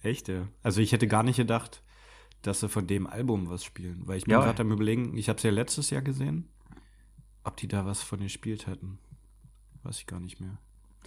[0.03, 0.47] Echt, ja.
[0.63, 1.83] Also ich hätte gar nicht gedacht,
[2.43, 4.03] dass sie von dem Album was spielen.
[4.07, 4.41] Weil ich bin Ja.
[4.43, 6.49] gerade am überlegen, ich habe es ja letztes Jahr gesehen,
[7.43, 8.99] ob die da was von gespielt hätten.
[9.83, 10.59] Weiß ich gar nicht mehr.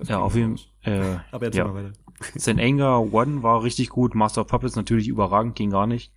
[0.01, 0.57] Das Ja, auf jeden.
[0.57, 0.93] Fall.
[0.93, 1.65] Äh, Aber jetzt ja.
[1.65, 1.93] mal weiter.
[2.39, 2.59] St.
[2.59, 6.11] Anger One war richtig gut, Master of Puppets natürlich überragend, ging gar nicht.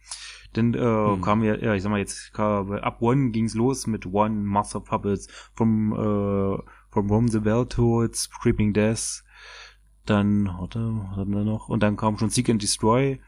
[0.57, 1.21] Denn äh, Hm.
[1.21, 4.79] kam ja, ja, ich sag mal jetzt, kam, ab One ging's los mit One, Master
[4.79, 9.23] of Puppets, vom, äh, from Rome the Bell Toads, Creeping Death,
[10.07, 11.69] dann, warte, was hatten wir noch?
[11.69, 13.21] Und dann kam schon Seek and Destroy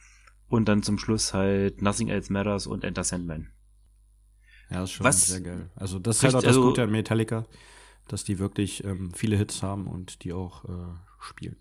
[0.49, 3.49] und dann zum Schluss halt Nothing Else Matters und Enter Sandman.
[4.71, 5.71] Ja, ist schon Was- sehr geil.
[5.77, 7.47] Also das ist halt auch das also- Gute an Metallica,
[8.09, 11.57] dass die wirklich ähm, viele Hits haben und die auch äh, spielen.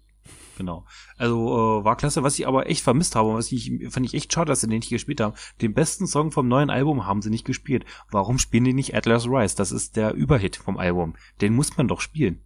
[0.58, 0.86] Genau.
[1.18, 4.14] Also äh, war klasse, was ich aber echt vermisst habe, und was ich fand ich
[4.14, 5.36] echt schade, dass sie den nicht gespielt haben.
[5.62, 7.86] Den besten Song vom neuen Album haben sie nicht gespielt.
[8.10, 9.56] Warum spielen die nicht Atlas Rise?
[9.56, 11.16] Das ist der Überhit vom Album.
[11.42, 12.42] Den muss man doch spielen.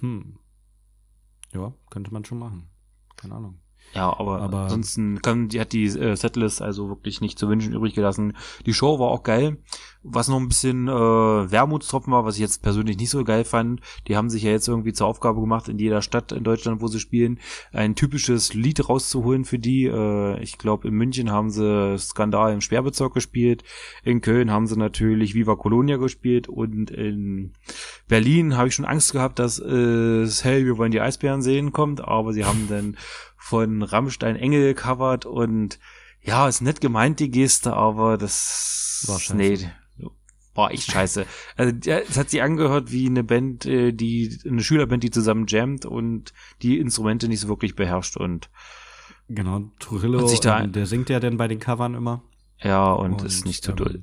[0.00, 0.38] Hm.
[1.52, 2.68] Ja, könnte man schon machen.
[3.16, 3.60] Keine Ahnung.
[3.94, 7.72] Ja, aber, Aber- ansonsten kann, die hat die äh, Setlist also wirklich nicht zu wünschen
[7.72, 8.36] übrig gelassen.
[8.66, 9.58] Die Show war auch geil.
[10.04, 13.80] Was noch ein bisschen äh, Wermutstropfen war, was ich jetzt persönlich nicht so geil fand,
[14.06, 16.86] die haben sich ja jetzt irgendwie zur Aufgabe gemacht, in jeder Stadt in Deutschland, wo
[16.86, 17.40] sie spielen,
[17.72, 19.86] ein typisches Lied rauszuholen für die.
[19.86, 23.64] Äh, ich glaube, in München haben sie Skandal im Sperrbezirk gespielt,
[24.04, 27.52] in Köln haben sie natürlich Viva Colonia gespielt und in
[28.06, 32.00] Berlin habe ich schon Angst gehabt, dass äh, Hey, wir wollen die Eisbären sehen kommt,
[32.06, 32.96] aber sie haben dann
[33.38, 35.78] von Rammstein Engel gecovert und
[36.20, 39.36] ja, ist nett gemeint, die Geste, aber das War scheiße.
[39.36, 39.70] nee,
[40.54, 41.24] war echt scheiße.
[41.56, 45.86] Also es hat sich angehört wie eine Band, äh, die eine Schülerband, die zusammen jammt
[45.86, 46.32] und
[46.62, 48.50] die Instrumente nicht so wirklich beherrscht und
[49.30, 52.22] Genau, Trujillo, Hat sich da- ähm, der singt ja denn bei den Covern immer.
[52.62, 54.02] ja und, ist nicht zu ähm, doll.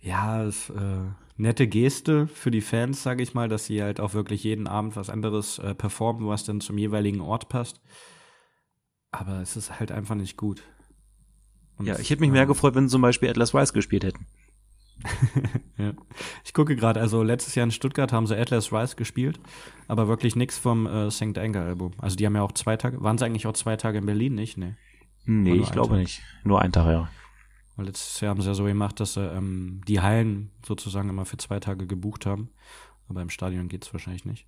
[0.00, 4.14] Ja, ist äh, nette Geste für die Fans, sage ich mal, dass sie halt auch
[4.14, 7.80] wirklich jeden Abend was anderes äh, performen, was dann zum jeweiligen Ort passt.
[9.12, 10.62] Aber es ist halt einfach nicht gut.
[11.76, 14.04] Und, Ja, ich hätte mich mehr ähm, gefreut, wenn sie zum Beispiel Atlas Rise gespielt
[14.04, 14.26] hätten.
[15.78, 15.94] Ja.
[16.44, 19.40] Ich gucke gerade, also letztes Jahr in Stuttgart haben sie Atlas Rise gespielt,
[19.88, 21.38] aber wirklich nichts vom äh, St.
[21.38, 21.92] Anger Album.
[21.96, 24.34] Also die haben ja auch zwei Tage, waren sie eigentlich auch zwei Tage in Berlin,
[24.34, 24.58] nicht?
[24.58, 24.74] Nee.
[25.24, 25.98] Nee, ich glaube Tag.
[26.00, 26.22] nicht.
[26.44, 27.08] Nur ein Tag, ja.
[27.76, 31.24] Weil letztes Jahr haben sie ja so gemacht, dass sie ähm, die Hallen sozusagen immer
[31.24, 32.50] für zwei Tage gebucht haben.
[33.08, 34.46] Aber im Stadion geht es wahrscheinlich nicht.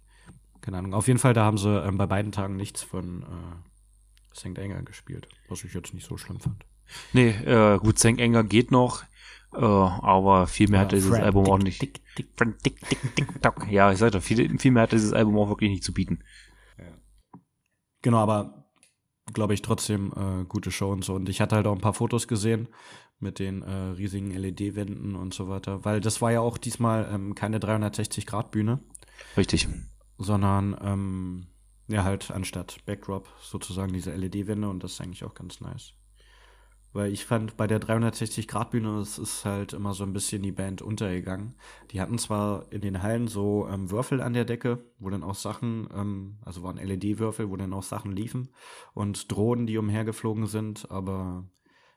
[0.60, 0.92] Keine Ahnung.
[0.92, 3.26] Auf jeden Fall, da haben sie ähm, bei beiden Tagen nichts von äh,
[4.34, 4.58] St.
[4.58, 6.64] Anger gespielt, was ich jetzt nicht so schlimm fand.
[7.12, 8.20] Nee, äh, gut, St.
[8.20, 9.02] Anger geht noch,
[9.54, 11.80] äh, aber viel mehr hat Ja, dieses Fred, Album tick, auch nicht.
[11.80, 12.28] tick, tick.
[12.36, 13.66] Fred, tick, tick, tick, tock.
[13.70, 16.20] Ja, ich sag doch, viel, viel mehr hat dieses Album auch wirklich nicht zu bieten.
[18.02, 18.66] Genau, aber
[19.32, 21.14] glaube ich trotzdem äh, gute Show und so.
[21.14, 22.68] Und ich hatte halt auch ein paar Fotos gesehen
[23.20, 25.84] mit den äh, riesigen LED-Wänden und so weiter.
[25.84, 28.80] Weil das war ja auch diesmal ähm, keine 360-Grad-Bühne,
[29.36, 29.68] Richtig.
[30.18, 31.46] sondern ähm,
[31.88, 35.94] ja halt anstatt Backdrop sozusagen diese LED-Wände und das ist eigentlich auch ganz nice.
[36.92, 40.82] Weil ich fand, bei der 360-Grad-Bühne, es ist halt immer so ein bisschen die Band
[40.82, 41.54] untergegangen.
[41.90, 45.34] Die hatten zwar in den Hallen so ähm, Würfel an der Decke, wo dann auch
[45.34, 48.50] Sachen, ähm, also waren LED-Würfel, wo dann auch Sachen liefen
[48.92, 51.46] und Drohnen, die umhergeflogen sind, aber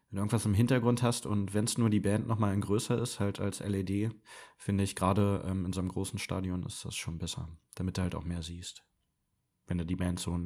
[0.10, 2.98] wenn du irgendwas im Hintergrund hast und wenn es nur die Band nochmal in größer
[2.98, 4.12] ist, halt als LED,
[4.56, 8.02] finde ich gerade ähm, in so einem großen Stadion ist das schon besser, damit du
[8.02, 8.86] halt auch mehr siehst.
[9.68, 10.38] Wenn du die Band so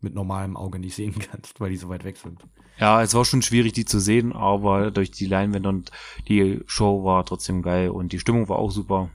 [0.00, 2.44] mit normalem Auge nicht sehen kannst, weil die so weit weg sind.
[2.78, 5.90] Ja, es war schon schwierig, die zu sehen, aber durch die Leinwände und
[6.28, 9.10] die Show war trotzdem geil und die Stimmung war auch super.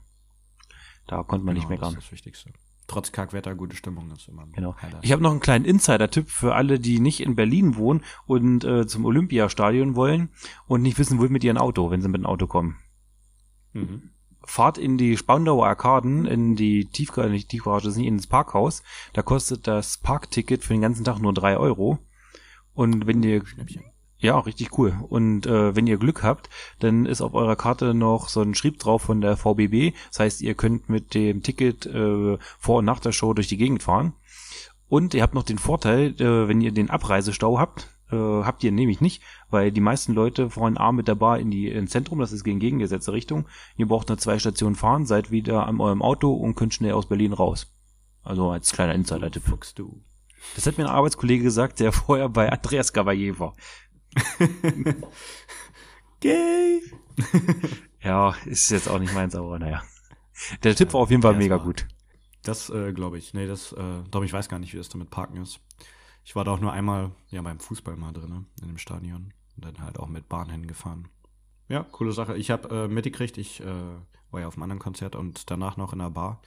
[1.07, 1.99] Da konnte man nicht Genau, das meckern.
[1.99, 2.53] ist das Wichtigste.
[2.87, 4.75] Trotz Kackwetter, gute Stimmung ist immer Genau.
[4.81, 5.03] Highlight.
[5.03, 8.87] Ich habe noch einen kleinen Insider-Tipp für alle, die nicht in Berlin wohnen und äh,
[8.87, 10.29] zum Olympiastadion wollen
[10.67, 12.77] und nicht wissen, wohin mit ihrem Auto, wenn sie mit dem Auto kommen.
[13.73, 14.11] Mhm.
[14.47, 18.81] Fahrt in die Spandauer Arkaden, in die Tiefgarage, nicht Tiefgarage, das ist nicht ins Parkhaus.
[19.11, 21.99] Da kostet das Parkticket für den ganzen Tag nur drei Euro.
[22.73, 23.43] Und wenn ihr,
[24.19, 24.97] ja, richtig cool.
[25.09, 28.79] Und äh, wenn ihr Glück habt, dann ist auf eurer Karte noch so ein Schrieb
[28.79, 29.93] drauf von der VBB.
[30.11, 33.57] Das heißt, ihr könnt mit dem Ticket äh, vor und nach der Show durch die
[33.57, 34.13] Gegend fahren.
[34.87, 38.71] Und ihr habt noch den Vorteil, äh, wenn ihr den Abreisestau habt, äh, habt ihr
[38.71, 42.19] nämlich nicht, weil die meisten Leute fahren A mit der Bar in die ins Zentrum,
[42.19, 43.47] das ist gegen gegengesetzte Richtung.
[43.75, 47.07] Ihr braucht nur zwei Stationen fahren, seid wieder an eurem Auto und könnt schnell aus
[47.07, 47.73] Berlin raus.
[48.23, 49.43] Also als kleiner Insider-Tipp.
[49.43, 50.03] Fuchs du.
[50.55, 53.55] Das hat mir ein Arbeitskollege gesagt, der vorher bei Andreas Gavalier war.
[56.19, 56.81] Gay!
[58.03, 59.81] Ja, ist jetzt auch nicht meins, aber naja.
[60.63, 61.87] Der Tipp war auf jeden Fall mega gut.
[62.43, 63.33] Das äh, glaube ich.
[63.33, 65.59] Nee, das, äh, glaube ich, weiß gar nicht, wie das damit parken ist.
[66.27, 69.33] Ich war da auch nur einmal, ja, beim Fußball mal drin, in dem Stadion.
[69.55, 71.07] Und dann halt auch mit Bahn hingefahren.
[71.69, 72.35] Ja, coole Sache.
[72.35, 73.95] Ich habe äh, mitgekriegt, ich äh,
[74.31, 76.41] war ja auf einem anderen Konzert und danach noch in einer Bar.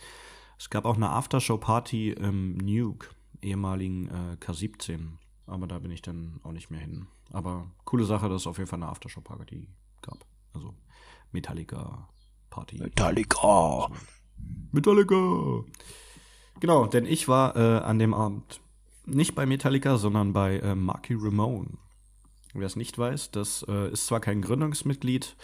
[0.58, 3.08] Es gab auch eine Aftershow-Party im Nuke,
[3.40, 5.12] ehemaligen äh, K17.
[5.46, 7.06] aber da bin ich dann auch nicht mehr hin.
[7.32, 9.66] Aber coole Sache, dass es auf jeden Fall eine Aftershow-Party
[10.02, 10.26] gab.
[10.52, 10.74] Also
[11.32, 12.80] Metallica-Party.
[12.80, 13.90] Metallica!
[14.72, 15.64] Metallica!
[16.60, 18.60] Genau, denn ich war äh, an dem Abend
[19.06, 21.78] nicht bei Metallica, sondern bei äh, Marky Ramone.
[22.52, 25.36] Wer es nicht weiß, das äh, ist zwar kein Gründungsmitglied,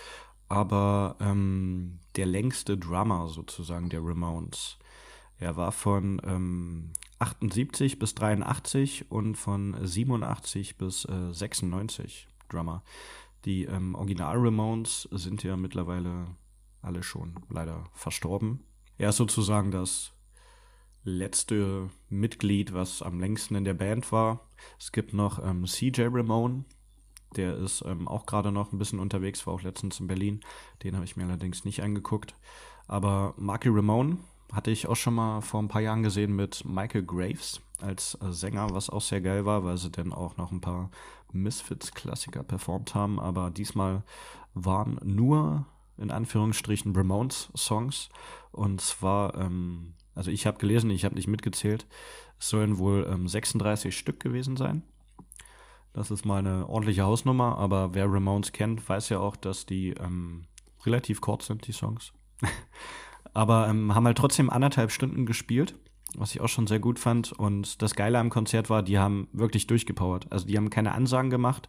[0.49, 4.79] aber ähm, der längste Drummer sozusagen der Ramones.
[5.39, 12.83] Er war von ähm, 78 bis 83 und von 87 bis äh, 96 Drummer.
[13.45, 16.27] Die ähm, Original Ramones sind ja mittlerweile
[16.83, 18.65] alle schon leider verstorben.
[18.99, 20.13] Er ist sozusagen das
[21.07, 24.41] letzte Mitglied, was am längsten in der Band war.
[24.79, 26.65] Es gibt noch ähm, CJ Ramone,
[27.37, 30.41] der ist ähm, auch gerade noch ein bisschen unterwegs, war auch letztens in Berlin.
[30.83, 32.35] Den habe ich mir allerdings nicht angeguckt.
[32.89, 34.19] Aber Marky Ramone
[34.53, 38.33] hatte ich auch schon mal vor ein paar Jahren gesehen mit Michael Graves als äh,
[38.33, 40.91] Sänger, was auch sehr geil war, weil sie dann auch noch ein paar
[41.33, 43.21] Misfits-Klassiker performt haben.
[43.21, 44.03] Aber diesmal
[44.55, 45.67] waren nur
[45.99, 48.09] in Anführungsstrichen Ramones-Songs.
[48.53, 51.87] Und zwar, ähm, also ich habe gelesen, ich habe nicht mitgezählt,
[52.41, 54.83] es sollen wohl ähm, 36 Stück gewesen sein.
[55.93, 59.91] Das ist mal eine ordentliche Hausnummer, aber wer Ramones kennt, weiß ja auch, dass die
[59.91, 60.47] ähm,
[60.85, 62.12] relativ kurz sind, die Songs.
[63.35, 65.75] aber ähm, haben halt trotzdem anderthalb Stunden gespielt,
[66.19, 67.33] was ich auch schon sehr gut fand.
[67.33, 70.27] Und das Geile am Konzert war, die haben wirklich durchgepowert.
[70.31, 71.69] Also die haben keine Ansagen gemacht,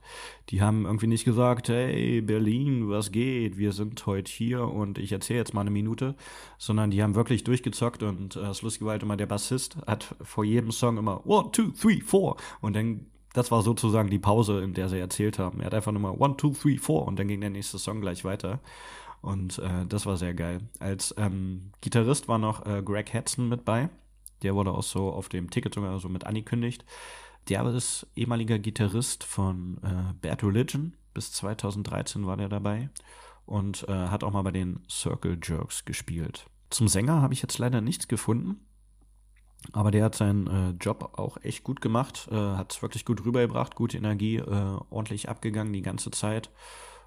[0.49, 5.11] die haben irgendwie nicht gesagt, hey Berlin, was geht, wir sind heute hier und ich
[5.11, 6.15] erzähle jetzt mal eine Minute,
[6.57, 10.15] sondern die haben wirklich durchgezockt und äh, das Lustige war halt immer, der Bassist hat
[10.21, 14.61] vor jedem Song immer one, two, three, four und dann das war sozusagen die Pause,
[14.63, 15.59] in der sie erzählt haben.
[15.59, 18.01] Er hat einfach nur mal one, two, three, four und dann ging der nächste Song
[18.01, 18.59] gleich weiter.
[19.21, 20.61] Und äh, das war sehr geil.
[20.79, 23.89] Als ähm, Gitarrist war noch äh, Greg Hudson mit bei.
[24.43, 26.85] Der wurde auch so auf dem Ticket sogar so mit angekündigt.
[27.49, 30.93] Der ist ehemaliger Gitarrist von äh, Bad Religion.
[31.13, 32.89] Bis 2013 war der dabei.
[33.45, 36.47] Und äh, hat auch mal bei den Circle Jerks gespielt.
[36.69, 38.59] Zum Sänger habe ich jetzt leider nichts gefunden.
[39.71, 43.25] Aber der hat seinen äh, Job auch echt gut gemacht, äh, hat es wirklich gut
[43.25, 46.51] rübergebracht, gute Energie, äh, ordentlich abgegangen die ganze Zeit.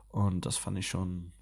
[0.09, 1.33] Und das fand ich schon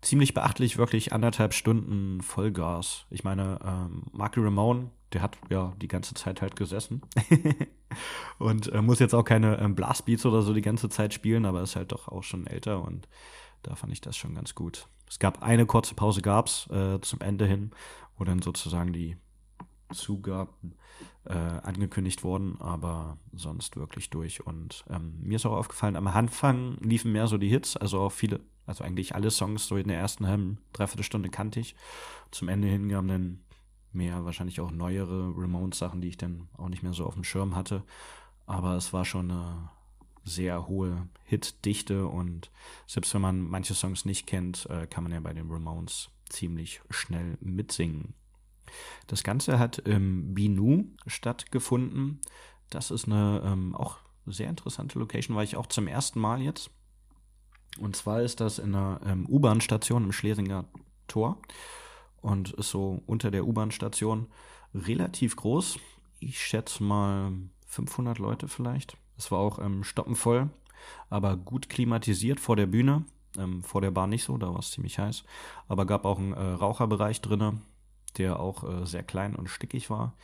[0.00, 3.06] ziemlich beachtlich, wirklich anderthalb Stunden Vollgas.
[3.10, 7.02] Ich meine, ähm, Marky Ramone, der hat ja die ganze Zeit halt gesessen.
[8.38, 11.62] und äh, muss jetzt auch keine ähm, Blastbeats oder so die ganze Zeit spielen, aber
[11.62, 13.08] ist halt doch auch schon älter und
[13.62, 14.86] da fand ich das schon ganz gut.
[15.08, 17.72] Es gab eine kurze Pause, gab's äh, zum Ende hin,
[18.16, 19.16] wo dann sozusagen die
[19.92, 20.76] Zugaben
[21.24, 24.46] äh, angekündigt worden, aber sonst wirklich durch.
[24.46, 28.12] Und ähm, mir ist auch aufgefallen, am Anfang liefen mehr so die Hits, also auch
[28.12, 31.74] viele, also eigentlich alle Songs so in der ersten halben, dreiviertel Stunde kannte ich.
[32.30, 33.40] Zum Ende hin kamen dann
[33.92, 37.56] mehr, wahrscheinlich auch neuere Ramones-Sachen, die ich dann auch nicht mehr so auf dem Schirm
[37.56, 37.82] hatte.
[38.46, 39.70] Aber es war schon eine
[40.24, 42.50] sehr hohe Hitdichte und
[42.86, 46.80] selbst wenn man manche Songs nicht kennt, äh, kann man ja bei den Ramones ziemlich
[46.90, 48.14] schnell mitsingen.
[49.06, 52.20] Das Ganze hat im Binu stattgefunden.
[52.68, 56.70] Das ist eine ähm, auch sehr interessante Location, war ich auch zum ersten Mal jetzt.
[57.78, 60.66] Und zwar ist das in einer ähm, U-Bahn-Station im Schlesinger
[61.08, 61.40] Tor
[62.20, 64.26] und ist so unter der U-Bahn-Station
[64.74, 65.78] relativ groß.
[66.18, 67.32] Ich schätze mal
[67.66, 68.96] 500 Leute vielleicht.
[69.16, 70.50] Es war auch ähm, stoppenvoll,
[71.08, 73.04] aber gut klimatisiert vor der Bühne.
[73.38, 75.24] Ähm, vor der Bahn nicht so, da war es ziemlich heiß.
[75.68, 77.60] Aber gab auch einen äh, Raucherbereich drinne
[78.18, 80.14] der auch äh, sehr klein und stickig war.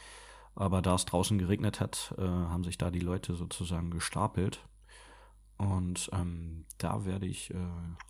[0.55, 4.61] Aber da es draußen geregnet hat, äh, haben sich da die Leute sozusagen gestapelt.
[5.59, 7.57] Und ähm, da werde ich äh,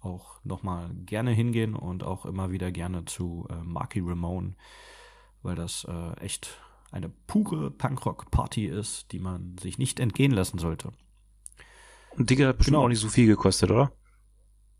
[0.02, 4.54] auch nochmal gerne hingehen und auch immer wieder gerne zu äh, Marky Ramone,
[5.42, 10.92] weil das äh, echt eine pure Punkrock-Party ist, die man sich nicht entgehen lassen sollte.
[12.16, 12.84] Und Ticket hat bestimmt genau.
[12.84, 13.92] auch nicht so viel gekostet, oder?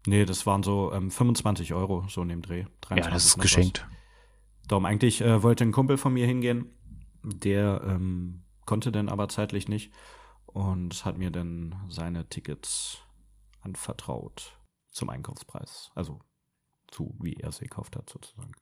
[0.07, 2.64] Nee, das waren so ähm, 25 Euro, so in dem Dreh.
[2.91, 3.87] ja, das ist geschenkt.
[3.87, 4.69] Was.
[4.69, 6.71] Darum eigentlich äh, wollte ein Kumpel von mir hingehen,
[7.23, 9.93] der ähm, konnte dann aber zeitlich nicht
[10.57, 13.03] und hat mir dann seine Tickets
[13.61, 14.59] anvertraut
[14.91, 15.91] zum Einkaufspreis.
[15.95, 16.21] Also
[16.89, 18.53] zu, wie er es gekauft hat sozusagen.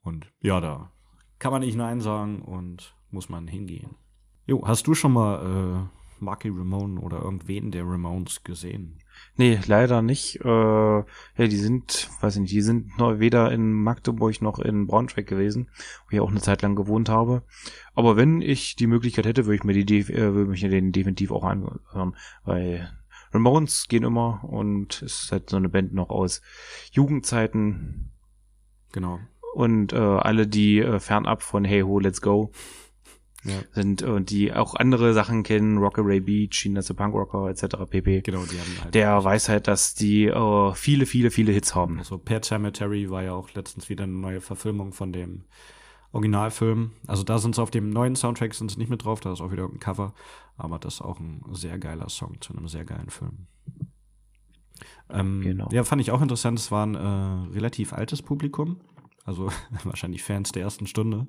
[0.00, 0.90] Und ja, da
[1.38, 3.94] kann man nicht Nein sagen und muss man hingehen.
[4.46, 8.98] Jo, hast du schon mal äh, Marky Ramone oder irgendwen der Ramones gesehen?
[9.36, 10.40] Nee, leider nicht.
[10.44, 11.04] Äh, ja,
[11.36, 15.68] die sind, weiß ich nicht, die sind noch weder in Magdeburg noch in Braunschweig gewesen,
[16.04, 17.42] wo ich auch eine Zeit lang gewohnt habe.
[17.94, 21.30] Aber wenn ich die Möglichkeit hätte, würde ich mir die, äh, würde mich den definitiv
[21.30, 22.90] auch anhören, weil
[23.32, 26.40] Ramones gehen immer und es ist halt so eine Band noch aus
[26.92, 28.10] Jugendzeiten.
[28.92, 29.20] Genau.
[29.54, 32.52] Und äh, alle, die äh, fernab von Hey Ho, Let's Go
[33.44, 33.60] Ja.
[33.72, 37.76] Sind, und die auch andere Sachen kennen, Rockaway Beach, China the Punk Rocker, etc.
[37.88, 38.22] pp.
[38.22, 38.94] Genau, die haben halt.
[38.94, 41.98] Der weiß halt, dass die uh, viele, viele, viele Hits haben.
[41.98, 45.44] Also Pet Cemetery war ja auch letztens wieder eine neue Verfilmung von dem
[46.12, 46.92] Originalfilm.
[47.06, 49.40] Also da sind sie auf dem neuen Soundtrack sind sie nicht mit drauf, da ist
[49.40, 50.14] auch wieder ein Cover.
[50.56, 53.46] Aber das ist auch ein sehr geiler Song zu einem sehr geilen Film.
[55.10, 55.68] Ähm, genau.
[55.70, 56.58] Ja, fand ich auch interessant.
[56.58, 58.80] Es war ein äh, relativ altes Publikum.
[59.24, 59.50] Also
[59.84, 61.26] wahrscheinlich Fans der ersten Stunde.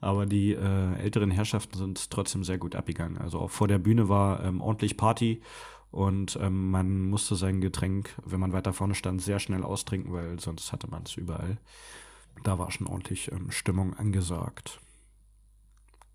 [0.00, 3.18] Aber die äh, älteren Herrschaften sind trotzdem sehr gut abgegangen.
[3.18, 5.42] Also auch vor der Bühne war ähm, ordentlich Party
[5.90, 10.38] und ähm, man musste sein Getränk, wenn man weiter vorne stand, sehr schnell austrinken, weil
[10.38, 11.58] sonst hatte man es überall.
[12.44, 14.80] Da war schon ordentlich ähm, Stimmung angesagt.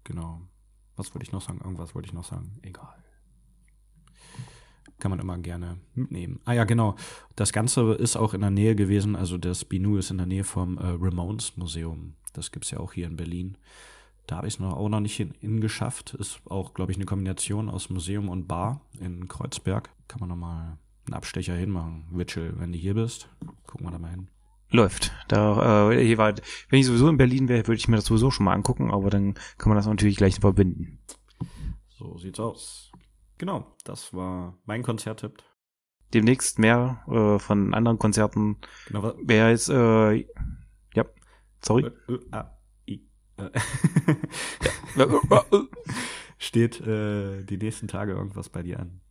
[0.03, 0.41] Genau.
[0.95, 1.59] Was wollte ich noch sagen?
[1.63, 2.59] Irgendwas wollte ich noch sagen.
[2.61, 3.02] Egal.
[4.99, 6.39] Kann man immer gerne mitnehmen.
[6.45, 6.95] Ah ja, genau.
[7.35, 9.15] Das Ganze ist auch in der Nähe gewesen.
[9.15, 12.13] Also das Binu ist in der Nähe vom äh, Ramones Museum.
[12.33, 13.57] Das gibt es ja auch hier in Berlin.
[14.27, 16.13] Da habe ich es noch, auch noch nicht hingeschafft.
[16.13, 19.89] Ist auch, glaube ich, eine Kombination aus Museum und Bar in Kreuzberg.
[20.07, 22.05] Kann man nochmal einen Abstecher hinmachen.
[22.11, 23.27] Witchell, wenn du hier bist,
[23.67, 24.29] gucken wir da mal hin.
[24.69, 25.11] Läuft.
[25.27, 26.33] Da, äh, hier war,
[26.69, 29.09] wenn ich sowieso in Berlin wäre, würde ich mir das sowieso schon mal angucken, aber
[29.09, 30.99] dann kann man das natürlich gleich verbinden.
[31.89, 32.91] So sieht's aus.
[33.43, 35.43] Genau, das war mein Konzerttipp.
[36.13, 38.55] Demnächst mehr äh, von anderen Konzerten.
[38.87, 41.05] Genau, wer jetzt, äh, ja,
[41.61, 41.91] sorry.
[42.07, 42.99] Äh, äh, ah, äh.
[46.37, 49.01] Steht äh, die nächsten Tage irgendwas bei dir an?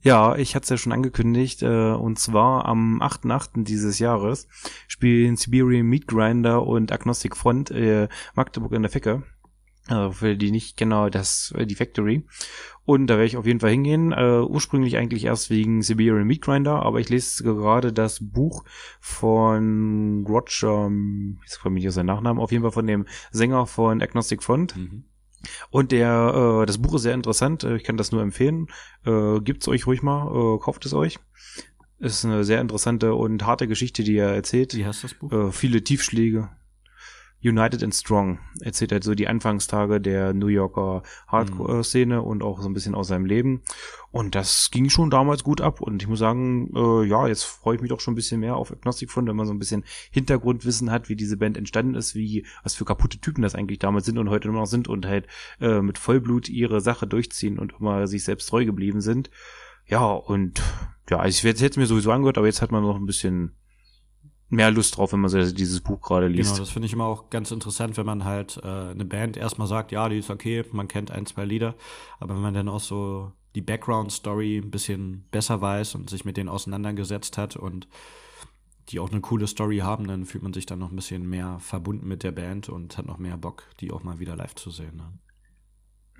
[0.00, 3.62] Ja, ich hatte es ja schon angekündigt, äh, und zwar am 8.8.
[3.62, 4.48] dieses Jahres
[4.88, 9.22] spielen Siberian Meat Grinder und Agnostic Front äh, Magdeburg in der Ficke.
[9.88, 12.24] Also für die nicht genau das äh, die Factory.
[12.86, 14.12] Und da werde ich auf jeden Fall hingehen.
[14.12, 18.64] Äh, ursprünglich eigentlich erst wegen Siberian Meat Grinder, aber ich lese gerade das Buch
[19.00, 20.90] von Roger,
[21.42, 24.76] jetzt komme ich aus seinen Nachnamen, auf jeden Fall von dem Sänger von Agnostic Front.
[24.76, 25.04] Mhm.
[25.70, 27.64] Und der, äh, das Buch ist sehr interessant.
[27.64, 28.68] Äh, ich kann das nur empfehlen.
[29.04, 31.18] Äh, gibt's euch ruhig mal, äh, kauft es euch.
[31.98, 34.74] Ist eine sehr interessante und harte Geschichte, die er erzählt.
[34.74, 35.32] Wie heißt das Buch?
[35.32, 36.50] Äh, viele Tiefschläge.
[37.44, 42.26] United and Strong erzählt halt so die Anfangstage der New Yorker Hardcore-Szene mhm.
[42.26, 43.62] und auch so ein bisschen aus seinem Leben.
[44.10, 45.80] Und das ging schon damals gut ab.
[45.80, 48.56] Und ich muss sagen, äh, ja, jetzt freue ich mich doch schon ein bisschen mehr
[48.56, 52.14] auf Agnostic Front, wenn man so ein bisschen Hintergrundwissen hat, wie diese Band entstanden ist,
[52.14, 55.06] wie was für kaputte Typen das eigentlich damals sind und heute immer noch sind und
[55.06, 55.26] halt
[55.60, 59.30] äh, mit Vollblut ihre Sache durchziehen und immer sich selbst treu geblieben sind.
[59.86, 60.62] Ja, und
[61.10, 63.54] ja, also ich hätte es mir sowieso angehört, aber jetzt hat man noch ein bisschen
[64.54, 66.52] mehr Lust drauf, wenn man so dieses Buch gerade liest.
[66.52, 69.68] Genau, das finde ich immer auch ganz interessant, wenn man halt äh, eine Band erstmal
[69.68, 71.74] sagt, ja, die ist okay, man kennt ein, zwei Lieder,
[72.20, 76.36] aber wenn man dann auch so die Background-Story ein bisschen besser weiß und sich mit
[76.36, 77.88] denen auseinandergesetzt hat und
[78.88, 81.58] die auch eine coole Story haben, dann fühlt man sich dann noch ein bisschen mehr
[81.60, 84.70] verbunden mit der Band und hat noch mehr Bock, die auch mal wieder live zu
[84.70, 84.96] sehen.
[84.96, 85.12] Ne?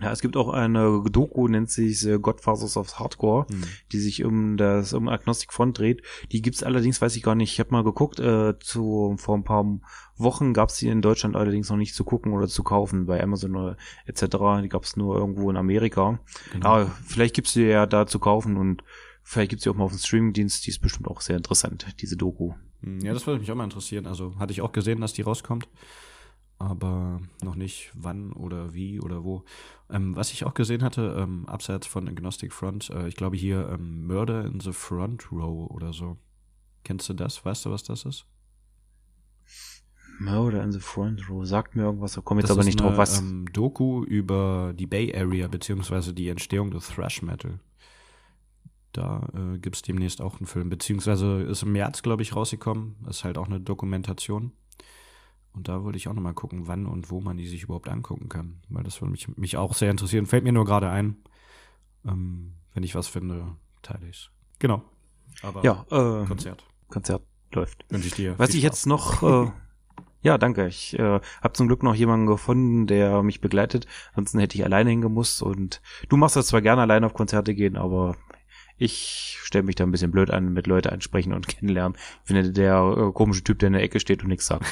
[0.01, 3.64] Ja, es gibt auch eine Doku, nennt sich Godfathers of Hardcore, mhm.
[3.92, 6.03] die sich um das um Agnostic Front dreht.
[6.32, 9.45] Die gibt's allerdings, weiß ich gar nicht, ich habe mal geguckt, äh, zu vor ein
[9.45, 9.64] paar
[10.16, 13.55] Wochen gab's die in Deutschland allerdings noch nicht zu gucken oder zu kaufen bei Amazon
[13.55, 13.76] oder
[14.07, 14.62] etc.
[14.62, 16.18] Die gab's nur irgendwo in Amerika.
[16.53, 16.80] Genau.
[16.80, 18.82] Ja, vielleicht gibt's die ja da zu kaufen und
[19.22, 20.66] vielleicht gibt's die auch mal auf dem Streamingdienst.
[20.66, 22.55] Die ist bestimmt auch sehr interessant, diese Doku.
[22.82, 24.07] Hm, ja, das würde mich auch mal interessieren.
[24.07, 25.68] Also hatte ich auch gesehen, dass die rauskommt
[26.59, 29.45] aber noch nicht wann oder wie oder wo.
[29.95, 33.68] Ähm, was ich auch gesehen hatte, ähm, abseits von Agnostic Front, äh, ich glaube hier
[33.68, 36.16] ähm, Murder in the Front Row oder so.
[36.82, 37.45] Kennst du das?
[37.45, 38.26] Weißt du, was das ist?
[40.18, 42.88] Murder in the Front Row sagt mir irgendwas, da komme jetzt das aber nicht eine,
[42.88, 42.99] drauf.
[42.99, 43.20] Was?
[43.20, 47.61] Ähm, Doku über die Bay Area beziehungsweise die Entstehung des Thrash Metal.
[48.90, 52.97] Da äh, gibt es demnächst auch einen Film, beziehungsweise ist im März, glaube ich, rausgekommen.
[53.09, 54.53] Ist halt auch eine Dokumentation.
[55.55, 58.28] Und da wollte ich auch nochmal gucken, wann und wo man die sich überhaupt angucken
[58.28, 58.61] kann.
[58.68, 60.26] Weil das würde mich, mich auch sehr interessieren.
[60.26, 61.16] Fällt mir nur gerade ein.
[62.05, 64.30] Ähm, wenn ich was finde, teile ich es.
[64.59, 64.82] Genau.
[65.42, 66.64] Aber ja, äh, Konzert.
[66.88, 67.84] Konzert läuft.
[67.88, 68.38] Wünsche ich dir.
[68.38, 69.50] Was ich jetzt noch, äh,
[70.22, 70.66] ja, danke.
[70.66, 73.86] Ich äh, habe zum Glück noch jemanden gefunden, der mich begleitet.
[74.12, 75.42] Ansonsten hätte ich alleine hingemusst.
[75.42, 78.16] Und du machst das zwar gerne alleine auf Konzerte gehen, aber
[78.77, 81.97] ich stelle mich da ein bisschen blöd an, mit Leute ansprechen und kennenlernen.
[82.22, 84.66] Ich finde der äh, komische Typ, der in der Ecke steht und nichts sagt.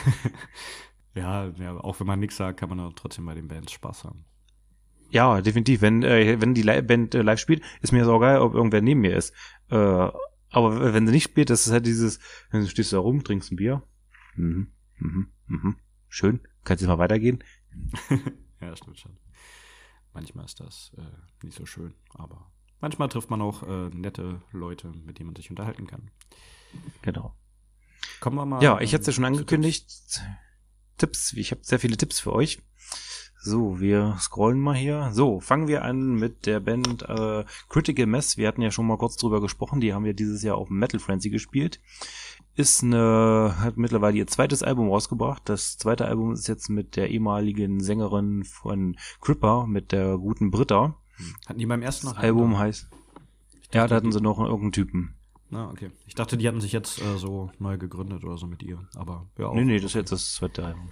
[1.15, 4.05] ja, ja, auch wenn man nichts sagt, kann man auch trotzdem bei den Bands Spaß
[4.05, 4.25] haben.
[5.11, 5.83] Ja, definitiv.
[5.83, 9.01] Wenn, äh, wenn die Band äh, live spielt, ist mir so geil, ob irgendwer neben
[9.01, 9.35] mir ist.
[9.69, 10.09] Äh,
[10.53, 12.19] aber wenn sie nicht spielt, das ist halt dieses,
[12.51, 13.83] dann stehst du da rum, trinkst ein Bier.
[14.37, 15.77] Mhm, mhm, mhm.
[16.09, 16.41] Schön.
[16.65, 17.43] Kannst du mal weitergehen?
[18.61, 19.17] ja, das stimmt schon.
[20.15, 22.51] Manchmal ist das äh, nicht so schön, aber
[22.83, 26.11] manchmal trifft man auch äh, nette Leute, mit denen man sich unterhalten kann.
[27.01, 27.35] Genau.
[28.21, 28.63] Kommen wir mal.
[28.63, 29.87] Ja, ich hatte es ja schon angekündigt.
[29.87, 30.21] Tipps.
[30.99, 31.33] Tipps.
[31.33, 32.61] Ich habe sehr viele Tipps für euch.
[33.45, 35.11] So, wir scrollen mal hier.
[35.13, 38.37] So, fangen wir an mit der Band äh, Critical Mess.
[38.37, 39.81] Wir hatten ja schon mal kurz drüber gesprochen.
[39.81, 41.81] Die haben wir dieses Jahr auf Metal Frenzy gespielt.
[42.55, 45.43] Ist eine, hat mittlerweile ihr zweites Album rausgebracht.
[45.47, 51.02] Das zweite Album ist jetzt mit der ehemaligen Sängerin von Cripper, mit der guten Britta.
[51.47, 52.89] Hatten die beim ersten noch Das Album heißt.
[53.73, 55.15] Ja, da hatten sie noch irgendeinen Typen.
[55.51, 55.91] Na, okay.
[56.07, 58.79] Ich dachte, die hatten sich jetzt äh, so neu gegründet oder so mit ihr.
[58.95, 59.55] Aber ja, auch.
[59.55, 60.89] Nee, nee, das ist jetzt das zweite Album.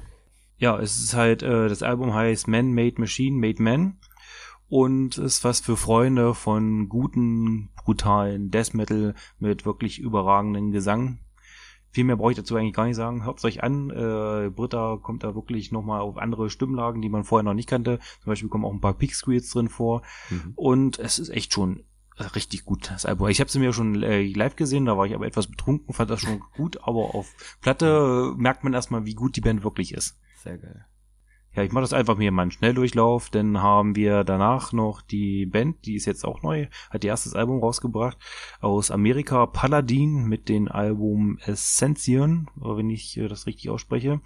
[0.59, 3.99] Ja, es ist halt, äh, das Album heißt Man Made Machine Made Man
[4.68, 11.18] und ist was für Freunde von guten, brutalen Death Metal mit wirklich überragenden Gesang.
[11.91, 13.24] Viel mehr brauche ich dazu eigentlich gar nicht sagen.
[13.24, 13.91] Hört's euch an.
[13.91, 17.99] Äh, Britta kommt da wirklich nochmal auf andere Stimmlagen, die man vorher noch nicht kannte.
[18.22, 20.03] Zum Beispiel kommen auch ein paar Pick Squeals drin vor.
[20.30, 20.53] Mhm.
[20.55, 21.84] Und es ist echt schon
[22.34, 23.28] richtig gut, das Album.
[23.28, 26.11] Ich habe sie mir schon äh, live gesehen, da war ich aber etwas betrunken, fand
[26.11, 30.18] das schon gut, aber auf Platte merkt man erstmal, wie gut die Band wirklich ist.
[30.43, 30.84] Sehr geil.
[31.55, 33.29] Ja, ich mache das einfach mir mal einen Schnelldurchlauf.
[33.31, 37.35] Dann haben wir danach noch die Band, die ist jetzt auch neu, hat ihr erstes
[37.35, 38.17] Album rausgebracht
[38.61, 44.21] aus Amerika, Paladin mit dem Album Ascension, wenn ich äh, das richtig ausspreche.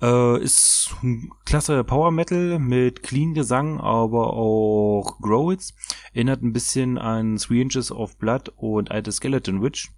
[0.00, 5.74] Äh, ist ein klasse Power Metal mit clean Gesang, aber auch Growls.
[6.14, 9.90] Erinnert ein bisschen an Three Inches of Blood und alte Skeleton Witch.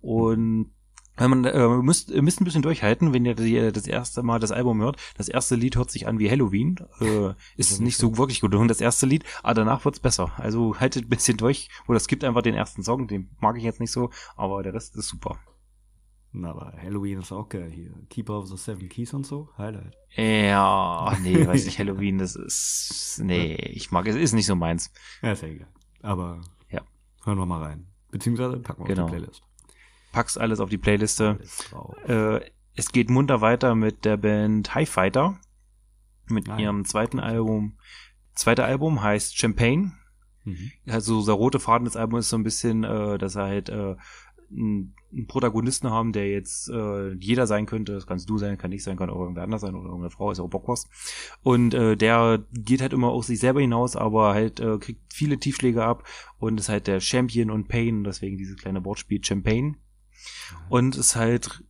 [0.00, 0.70] Und
[1.28, 4.52] man äh, müsst, ihr müsst ein bisschen durchhalten, wenn ihr die, das erste Mal das
[4.52, 4.96] Album hört.
[5.16, 6.76] Das erste Lied hört sich an wie Halloween.
[7.00, 8.54] Äh, ist nicht so wirklich gut.
[8.54, 10.32] Und das erste Lied, aber danach wird's besser.
[10.38, 11.68] Also haltet ein bisschen durch.
[11.88, 14.72] Oder es gibt einfach den ersten Song, den mag ich jetzt nicht so, aber der
[14.74, 15.38] Rest ist super.
[16.32, 17.90] Na, aber Halloween ist auch geil hier.
[18.08, 19.48] Keeper of the Seven Keys und so.
[19.58, 19.96] Highlight.
[20.14, 24.92] Ja, nee, weiß ich, Halloween, das ist, nee, ich mag es, ist nicht so meins.
[25.22, 25.68] Ja, ist ja egal.
[26.02, 26.40] Aber
[26.70, 26.82] Ja.
[27.24, 27.86] hören wir mal rein.
[28.12, 29.04] Beziehungsweise packen wir Genau.
[29.06, 29.42] auf die Playlist.
[30.12, 31.38] Pack's alles auf die Playliste.
[32.06, 32.40] Äh,
[32.74, 35.38] es geht munter weiter mit der Band High Fighter.
[36.28, 37.78] Mit Ah, ihrem zweiten Album.
[38.34, 39.92] Zweite Album heißt Champagne.
[40.44, 40.70] Mhm.
[40.86, 43.96] Also der rote Faden des Albums ist so ein bisschen, äh, dass er halt äh,
[44.50, 47.92] einen einen Protagonisten haben, der jetzt äh, jeder sein könnte.
[47.94, 50.30] Das kannst du sein, kann ich sein, kann auch irgendwer anders sein oder irgendeine Frau,
[50.30, 50.88] ist auch Bockwurst.
[51.42, 55.38] Und äh, der geht halt immer aus sich selber hinaus, aber halt äh, kriegt viele
[55.38, 56.04] Tiefschläge ab
[56.38, 59.74] und ist halt der Champion und Pain, deswegen dieses kleine Wortspiel Champagne.
[60.68, 61.62] Und ist halt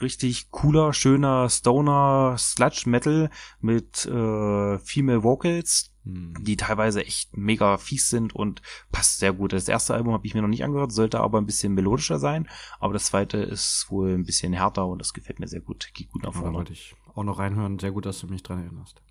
[0.00, 3.30] richtig cooler, schöner Stoner Sludge Metal
[3.60, 6.34] mit äh, Female Vocals, Mhm.
[6.44, 8.62] die teilweise echt mega fies sind und
[8.92, 9.52] passt sehr gut.
[9.52, 12.48] Das erste Album habe ich mir noch nicht angehört, sollte aber ein bisschen melodischer sein,
[12.78, 15.90] aber das zweite ist wohl ein bisschen härter und das gefällt mir sehr gut.
[15.94, 16.58] Geht gut nach vorne.
[16.58, 17.80] wollte ich auch noch reinhören.
[17.80, 19.02] Sehr gut, dass du mich dran erinnerst.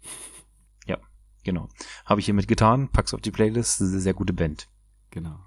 [1.44, 1.70] Genau.
[2.06, 4.68] Habe ich hiermit getan, pack's auf die Playlist, eine sehr gute Band.
[5.12, 5.38] Genau.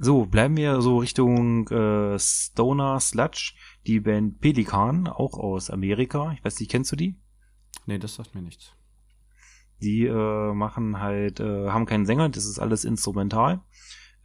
[0.00, 6.32] So, bleiben wir so Richtung äh, Stoner Sludge, die Band Pelikan, auch aus Amerika.
[6.34, 7.16] Ich weiß nicht, kennst du die?
[7.84, 8.72] Nee, das sagt mir nichts.
[9.82, 13.60] Die äh, machen halt, äh, haben keinen Sänger, das ist alles instrumental.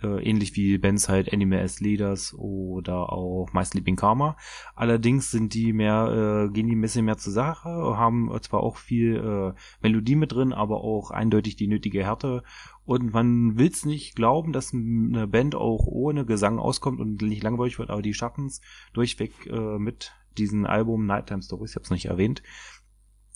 [0.04, 4.36] Äh, ähnlich wie Bands halt Anime as Leaders oder auch My Sleeping Karma.
[4.76, 8.78] Allerdings sind die mehr, äh, gehen die ein bisschen mehr zur Sache, haben zwar auch
[8.78, 12.43] viel äh, Melodie mit drin, aber auch eindeutig die nötige Härte.
[12.86, 17.80] Und man will's nicht glauben, dass eine Band auch ohne Gesang auskommt und nicht langweilig
[17.80, 18.60] wird, aber die schaffen's
[18.91, 22.43] durchweg äh, mit diesem Album Nighttime Stories, ich habe es nicht erwähnt.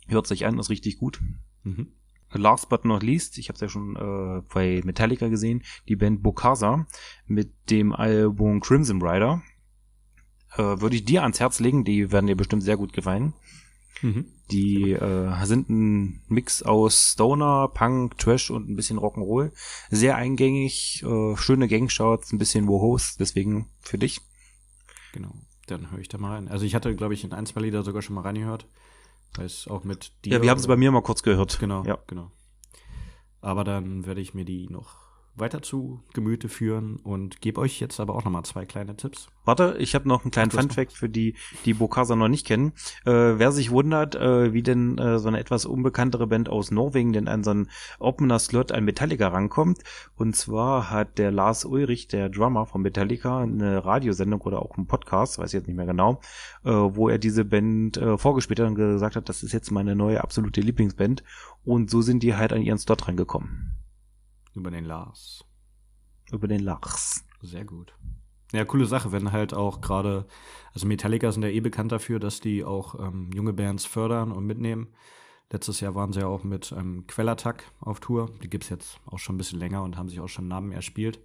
[0.07, 1.21] Hört sich an, ist richtig gut.
[1.63, 1.93] Mhm.
[2.37, 6.23] Last but not least, ich habe es ja schon äh, bei Metallica gesehen, die Band
[6.23, 6.85] Bokasa
[7.25, 9.41] mit dem Album Crimson Rider.
[10.53, 13.33] Äh, Würde ich dir ans Herz legen, die werden dir bestimmt sehr gut gefallen.
[14.01, 14.25] Mhm.
[14.51, 19.51] Die äh, sind ein Mix aus Stoner, Punk, Trash und ein bisschen Rock'n'Roll.
[19.89, 24.21] Sehr eingängig, äh, schöne Gangshots, ein bisschen Wohos, deswegen für dich.
[25.13, 25.33] Genau.
[25.67, 26.47] Dann höre ich da mal rein.
[26.47, 28.67] Also ich hatte, glaube ich, in ein, zwei Lieder sogar schon mal reingehört.
[29.39, 30.33] Es auch mit dir.
[30.33, 31.59] Ja, wir haben es bei mir mal kurz gehört.
[31.59, 31.97] Genau, Ja.
[32.07, 32.31] genau.
[33.41, 35.06] Aber dann werde ich mir die noch
[35.39, 39.27] weiter zu Gemüte führen und gebe euch jetzt aber auch noch mal zwei kleine Tipps.
[39.45, 41.35] Warte, ich habe noch einen kleinen hast Fun-Fact für die,
[41.65, 42.73] die Bokasa noch nicht kennen.
[43.05, 47.13] Äh, wer sich wundert, äh, wie denn äh, so eine etwas unbekanntere Band aus Norwegen
[47.13, 47.69] denn an so einen
[47.99, 49.83] Opener-Slot an Metallica rankommt.
[50.15, 54.87] Und zwar hat der Lars Ulrich, der Drummer von Metallica, eine Radiosendung oder auch einen
[54.87, 56.19] Podcast, weiß ich jetzt nicht mehr genau,
[56.65, 59.95] äh, wo er diese Band äh, vorgespielt hat und gesagt hat, das ist jetzt meine
[59.95, 61.23] neue absolute Lieblingsband.
[61.63, 63.77] Und so sind die halt an ihren Slot rangekommen.
[64.57, 65.45] Über den Lars.
[66.31, 67.23] Über den Lars.
[67.41, 67.93] Sehr gut.
[68.53, 70.25] Ja, coole Sache, wenn halt auch gerade,
[70.73, 74.47] also Metallica sind ja eh bekannt dafür, dass die auch ähm, junge Bands fördern und
[74.47, 74.87] mitnehmen.
[75.51, 78.31] Letztes Jahr waren sie ja auch mit ähm, Quellattack auf Tour.
[78.41, 81.19] Die gibt's jetzt auch schon ein bisschen länger und haben sich auch schon Namen erspielt.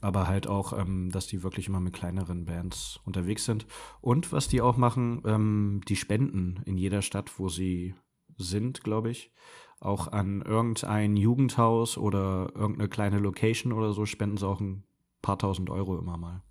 [0.00, 3.66] Aber halt auch, ähm, dass die wirklich immer mit kleineren Bands unterwegs sind.
[4.00, 7.94] Und was die auch machen, ähm, die spenden in jeder Stadt, wo sie
[8.38, 9.32] sind, glaube ich,
[9.80, 14.84] auch an irgendein Jugendhaus oder irgendeine kleine Location oder so spenden sie auch ein
[15.22, 16.42] paar tausend Euro immer mal.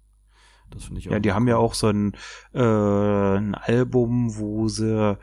[0.70, 1.14] Das finde ich auch.
[1.14, 2.14] Ja, die haben ja auch so ein,
[2.54, 5.18] äh, ein Album, wo sie,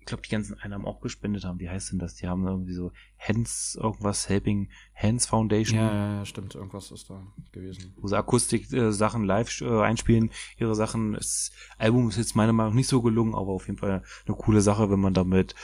[0.00, 1.60] ich glaube, die ganzen Einnahmen auch gespendet haben.
[1.60, 2.14] Wie heißt denn das?
[2.14, 5.78] Die haben irgendwie so Hands, irgendwas, Helping Hands Foundation.
[5.78, 6.54] Ja, ja, ja stimmt.
[6.54, 7.22] Irgendwas ist da
[7.52, 7.94] gewesen.
[7.96, 11.12] Wo sie Akustik-Sachen äh, live äh, einspielen, ihre Sachen.
[11.12, 14.36] Das Album ist jetzt meiner Meinung nach nicht so gelungen, aber auf jeden Fall eine
[14.36, 15.54] coole Sache, wenn man damit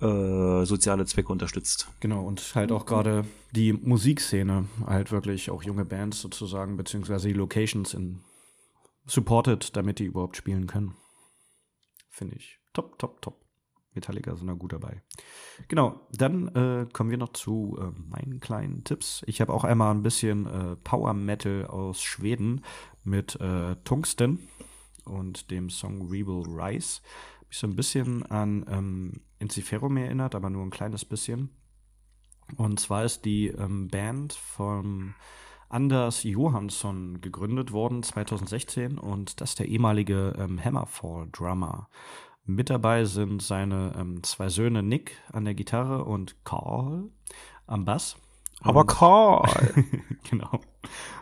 [0.00, 1.88] äh, soziale Zwecke unterstützt.
[2.00, 7.34] Genau, und halt auch gerade die Musikszene, halt wirklich auch junge Bands sozusagen, beziehungsweise die
[7.34, 8.20] Locations in
[9.06, 10.94] supported, damit die überhaupt spielen können.
[12.10, 13.48] Finde ich top, top, top.
[13.94, 15.02] Metallica sind da gut dabei.
[15.66, 19.24] Genau, dann äh, kommen wir noch zu äh, meinen kleinen Tipps.
[19.26, 22.64] Ich habe auch einmal ein bisschen äh, Power Metal aus Schweden
[23.02, 24.48] mit äh, Tungsten
[25.04, 27.00] und dem Song Rebel Rise.
[27.48, 31.50] Mich so ein bisschen an ähm, Inciferum erinnert, aber nur ein kleines bisschen.
[32.56, 35.14] Und zwar ist die ähm, Band vom
[35.68, 41.88] Anders Johansson gegründet worden 2016 und das ist der ehemalige ähm, Hammerfall-Drummer.
[42.44, 47.10] Mit dabei sind seine ähm, zwei Söhne Nick an der Gitarre und Carl
[47.66, 48.16] am Bass.
[48.62, 49.48] Aber Carl!
[50.30, 50.60] genau.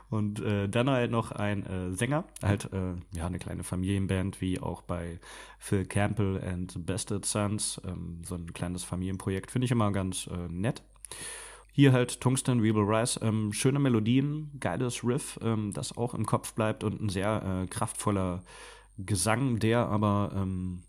[0.09, 4.61] Und äh, dann halt noch ein äh, Sänger, halt äh, ja eine kleine Familienband, wie
[4.61, 5.19] auch bei
[5.59, 10.49] Phil Campbell and Bested Sons, ähm, so ein kleines Familienprojekt, finde ich immer ganz äh,
[10.49, 10.83] nett.
[11.73, 13.21] Hier halt Tungsten Rebel Rise.
[13.21, 17.67] Ähm, schöne Melodien, geiles Riff, ähm, das auch im Kopf bleibt und ein sehr äh,
[17.67, 18.45] kraftvoller
[18.97, 20.85] Gesang, der aber ähm,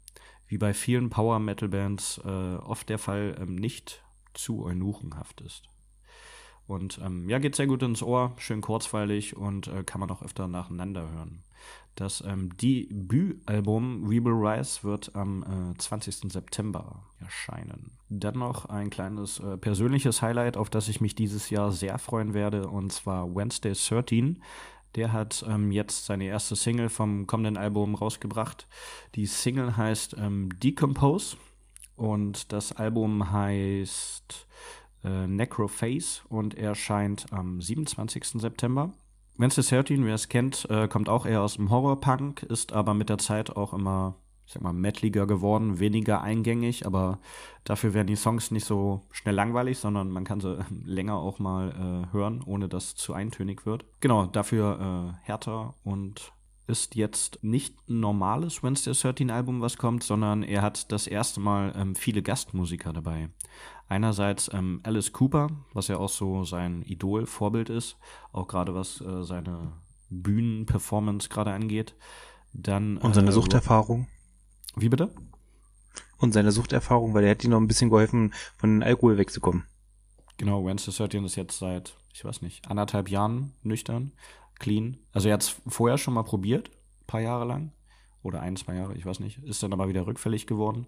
[0.48, 4.02] wie bei vielen Power Metal Bands äh, oft der Fall ähm, nicht
[4.34, 5.64] zu eunuchenhaft ist.
[6.68, 10.22] Und ähm, ja, geht sehr gut ins Ohr, schön kurzweilig und äh, kann man auch
[10.22, 11.43] öfter nacheinander hören.
[11.95, 16.32] Das ähm, Debütalbum Rebel Rise wird am äh, 20.
[16.32, 17.91] September erscheinen.
[18.09, 22.36] Dann noch ein kleines äh, persönliches Highlight, auf das ich mich dieses Jahr sehr freuen
[22.36, 24.43] werde, und zwar Wednesday 13.
[24.95, 28.68] Der hat ähm, jetzt seine erste Single vom kommenden Album rausgebracht.
[29.15, 31.38] Die Single heißt ähm, Decompose
[31.95, 34.47] und das Album heißt
[35.08, 38.41] äh, Necroface und erscheint am 27.
[38.41, 38.91] September.
[39.38, 43.10] Wednesday 13, wer es kennt, äh, kommt auch eher aus dem Horrorpunk, ist aber mit
[43.10, 44.16] der Zeit auch immer,
[44.47, 47.20] ich sag mal, metaliger geworden, weniger eingängig, aber
[47.64, 51.70] dafür werden die Songs nicht so schnell langweilig, sondern man kann sie länger auch mal
[51.70, 53.86] äh, hören, ohne dass es zu eintönig wird.
[53.99, 56.34] Genau, dafür äh, härter und
[56.68, 61.39] ist jetzt nicht ein normales Wednesday 13 Album, was kommt, sondern er hat das erste
[61.39, 63.30] Mal ähm, viele Gastmusiker dabei.
[63.88, 67.97] Einerseits ähm, Alice Cooper, was ja auch so sein Idol, Vorbild ist,
[68.34, 69.72] auch gerade was äh, seine
[70.09, 71.95] Bühnenperformance gerade angeht.
[72.51, 74.07] Dann, Und seine äh, Suchterfahrung.
[74.76, 75.13] Wie bitte?
[76.18, 79.65] Und seine Suchterfahrung, weil er hat ihm noch ein bisschen geholfen, von Alkohol wegzukommen.
[80.38, 84.11] Genau, Wednesday 13 ist jetzt seit, ich weiß nicht, anderthalb Jahren nüchtern,
[84.60, 84.97] clean.
[85.12, 86.72] Also er hat es vorher schon mal probiert,
[87.05, 87.72] paar Jahre lang.
[88.24, 89.38] Oder ein, zwei Jahre, ich weiß nicht.
[89.43, 90.88] Ist dann aber wieder rückfällig geworden.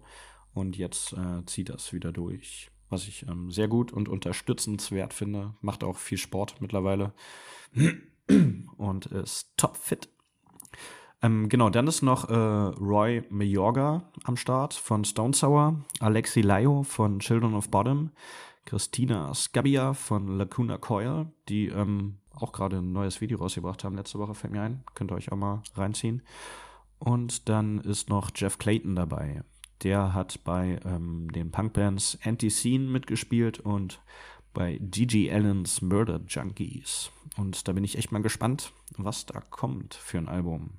[0.52, 5.54] Und jetzt äh, zieht das wieder durch was ich ähm, sehr gut und unterstützenswert finde.
[5.60, 7.12] Macht auch viel Sport mittlerweile
[8.76, 10.08] und ist topfit.
[11.22, 16.82] Ähm, genau, dann ist noch äh, Roy Mayorga am Start von Stone Sour, Alexi Laio
[16.82, 18.10] von Children of Bottom,
[18.64, 24.18] Christina Scabia von Lacuna Coil, die ähm, auch gerade ein neues Video rausgebracht haben letzte
[24.18, 24.84] Woche, fällt mir ein.
[24.94, 26.22] Könnt ihr euch auch mal reinziehen.
[26.98, 29.42] Und dann ist noch Jeff Clayton dabei.
[29.82, 34.00] Der hat bei ähm, den Punkbands Anti-Scene mitgespielt und
[34.52, 37.10] bei Gigi Allens Murder Junkies.
[37.36, 40.74] Und da bin ich echt mal gespannt, was da kommt für ein Album.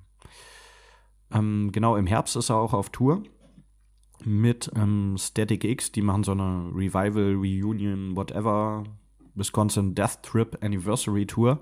[1.32, 3.22] Ähm, genau, im Herbst ist er auch auf Tour
[4.24, 5.90] mit ähm, Static X.
[5.92, 8.84] Die machen so eine Revival, Reunion, whatever,
[9.34, 11.60] Wisconsin Death Trip Anniversary Tour.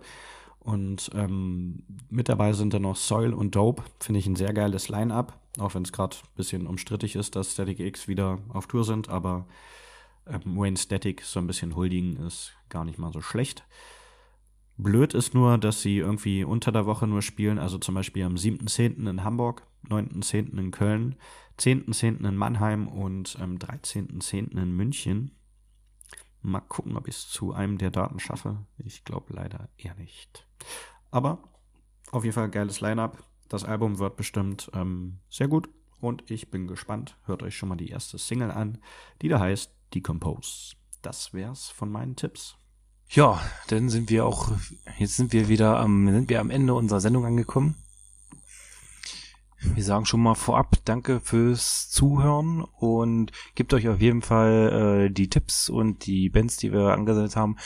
[0.60, 3.82] Und ähm, mit dabei sind dann noch Soil und Dope.
[3.98, 5.38] Finde ich ein sehr geiles Line-Up.
[5.58, 9.08] Auch wenn es gerade ein bisschen umstrittig ist, dass Static X wieder auf Tour sind.
[9.08, 9.46] Aber
[10.26, 13.64] ähm, Wayne Static so ein bisschen huldigen ist gar nicht mal so schlecht.
[14.76, 17.58] Blöd ist nur, dass sie irgendwie unter der Woche nur spielen.
[17.58, 19.08] Also zum Beispiel am 7.10.
[19.08, 20.58] in Hamburg, 9.10.
[20.58, 21.16] in Köln,
[21.58, 22.26] 10.10.
[22.26, 24.56] in Mannheim und am 13.10.
[24.58, 25.32] in München.
[26.42, 28.64] Mal gucken, ob ich es zu einem der Daten schaffe.
[28.78, 30.46] Ich glaube leider eher nicht.
[31.10, 31.42] Aber
[32.12, 33.22] auf jeden Fall geiles Line-up.
[33.48, 35.68] Das Album wird bestimmt ähm, sehr gut
[36.00, 37.16] und ich bin gespannt.
[37.24, 38.78] Hört euch schon mal die erste Single an,
[39.22, 40.76] die da heißt Decompose.
[41.02, 42.56] Das wär's von meinen Tipps.
[43.08, 44.52] Ja, dann sind wir auch,
[44.98, 47.74] jetzt sind wir wieder am, sind wir am Ende unserer Sendung angekommen.
[49.60, 55.10] Wir sagen schon mal vorab Danke fürs Zuhören und gebt euch auf jeden Fall äh,
[55.12, 57.56] die Tipps und die Bands, die wir angesetzt haben.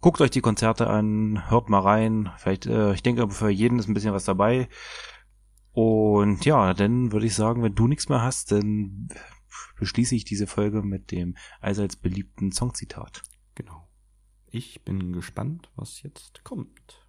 [0.00, 2.30] Guckt euch die Konzerte an, hört mal rein.
[2.38, 4.68] Vielleicht, äh, ich denke, für jeden ist ein bisschen was dabei.
[5.72, 9.08] Und ja, dann würde ich sagen, wenn du nichts mehr hast, dann
[9.78, 13.22] beschließe ich diese Folge mit dem allseits beliebten Songzitat.
[13.54, 13.88] Genau.
[14.50, 17.05] Ich bin gespannt, was jetzt kommt.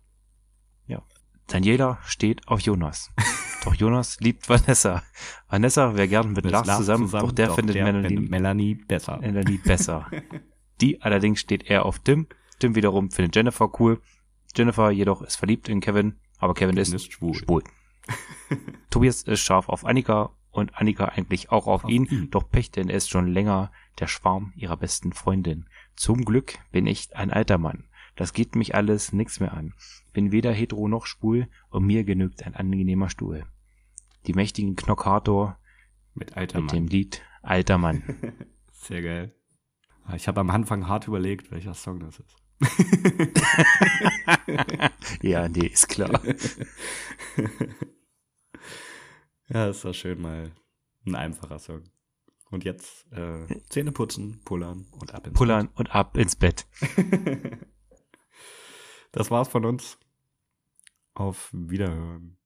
[1.47, 3.11] Daniela steht auf Jonas.
[3.63, 5.03] doch Jonas liebt Vanessa.
[5.49, 9.17] Vanessa wäre gern mit, Lars zusammen, zusammen, doch der doch findet der Melanie, Melanie besser.
[9.19, 10.09] Melanie besser.
[10.81, 12.27] Die allerdings steht eher auf Tim.
[12.59, 14.01] Tim wiederum findet Jennifer cool.
[14.55, 17.33] Jennifer jedoch ist verliebt in Kevin, aber Kevin, Kevin ist, ist schwul.
[17.33, 17.63] schwul.
[18.89, 22.71] Tobias ist scharf auf Annika und Annika eigentlich auch auf, auf ihn, ihn, doch Pech,
[22.71, 25.65] denn er ist schon länger der Schwarm ihrer besten Freundin.
[25.95, 27.86] Zum Glück bin ich ein alter Mann.
[28.17, 29.73] Das geht mich alles nix mehr an.
[30.11, 33.45] Bin weder hetero noch schwul und mir genügt ein angenehmer Stuhl.
[34.25, 35.59] Die mächtigen Knockator
[36.15, 38.03] mit, alter mit dem Lied Alter Mann.
[38.73, 39.33] Sehr geil.
[40.15, 42.35] Ich habe am Anfang hart überlegt, welcher Song das ist.
[45.21, 46.21] ja, nee, ist klar.
[49.49, 50.51] ja, ist doch schön mal
[51.05, 51.83] ein einfacher Song.
[52.49, 55.75] Und jetzt äh, Zähne putzen, pullern und ab ins pullern Bett.
[55.75, 56.65] Pullern und ab ins Bett.
[59.11, 59.97] Das war's von uns.
[61.15, 62.36] Auf Wiederhören.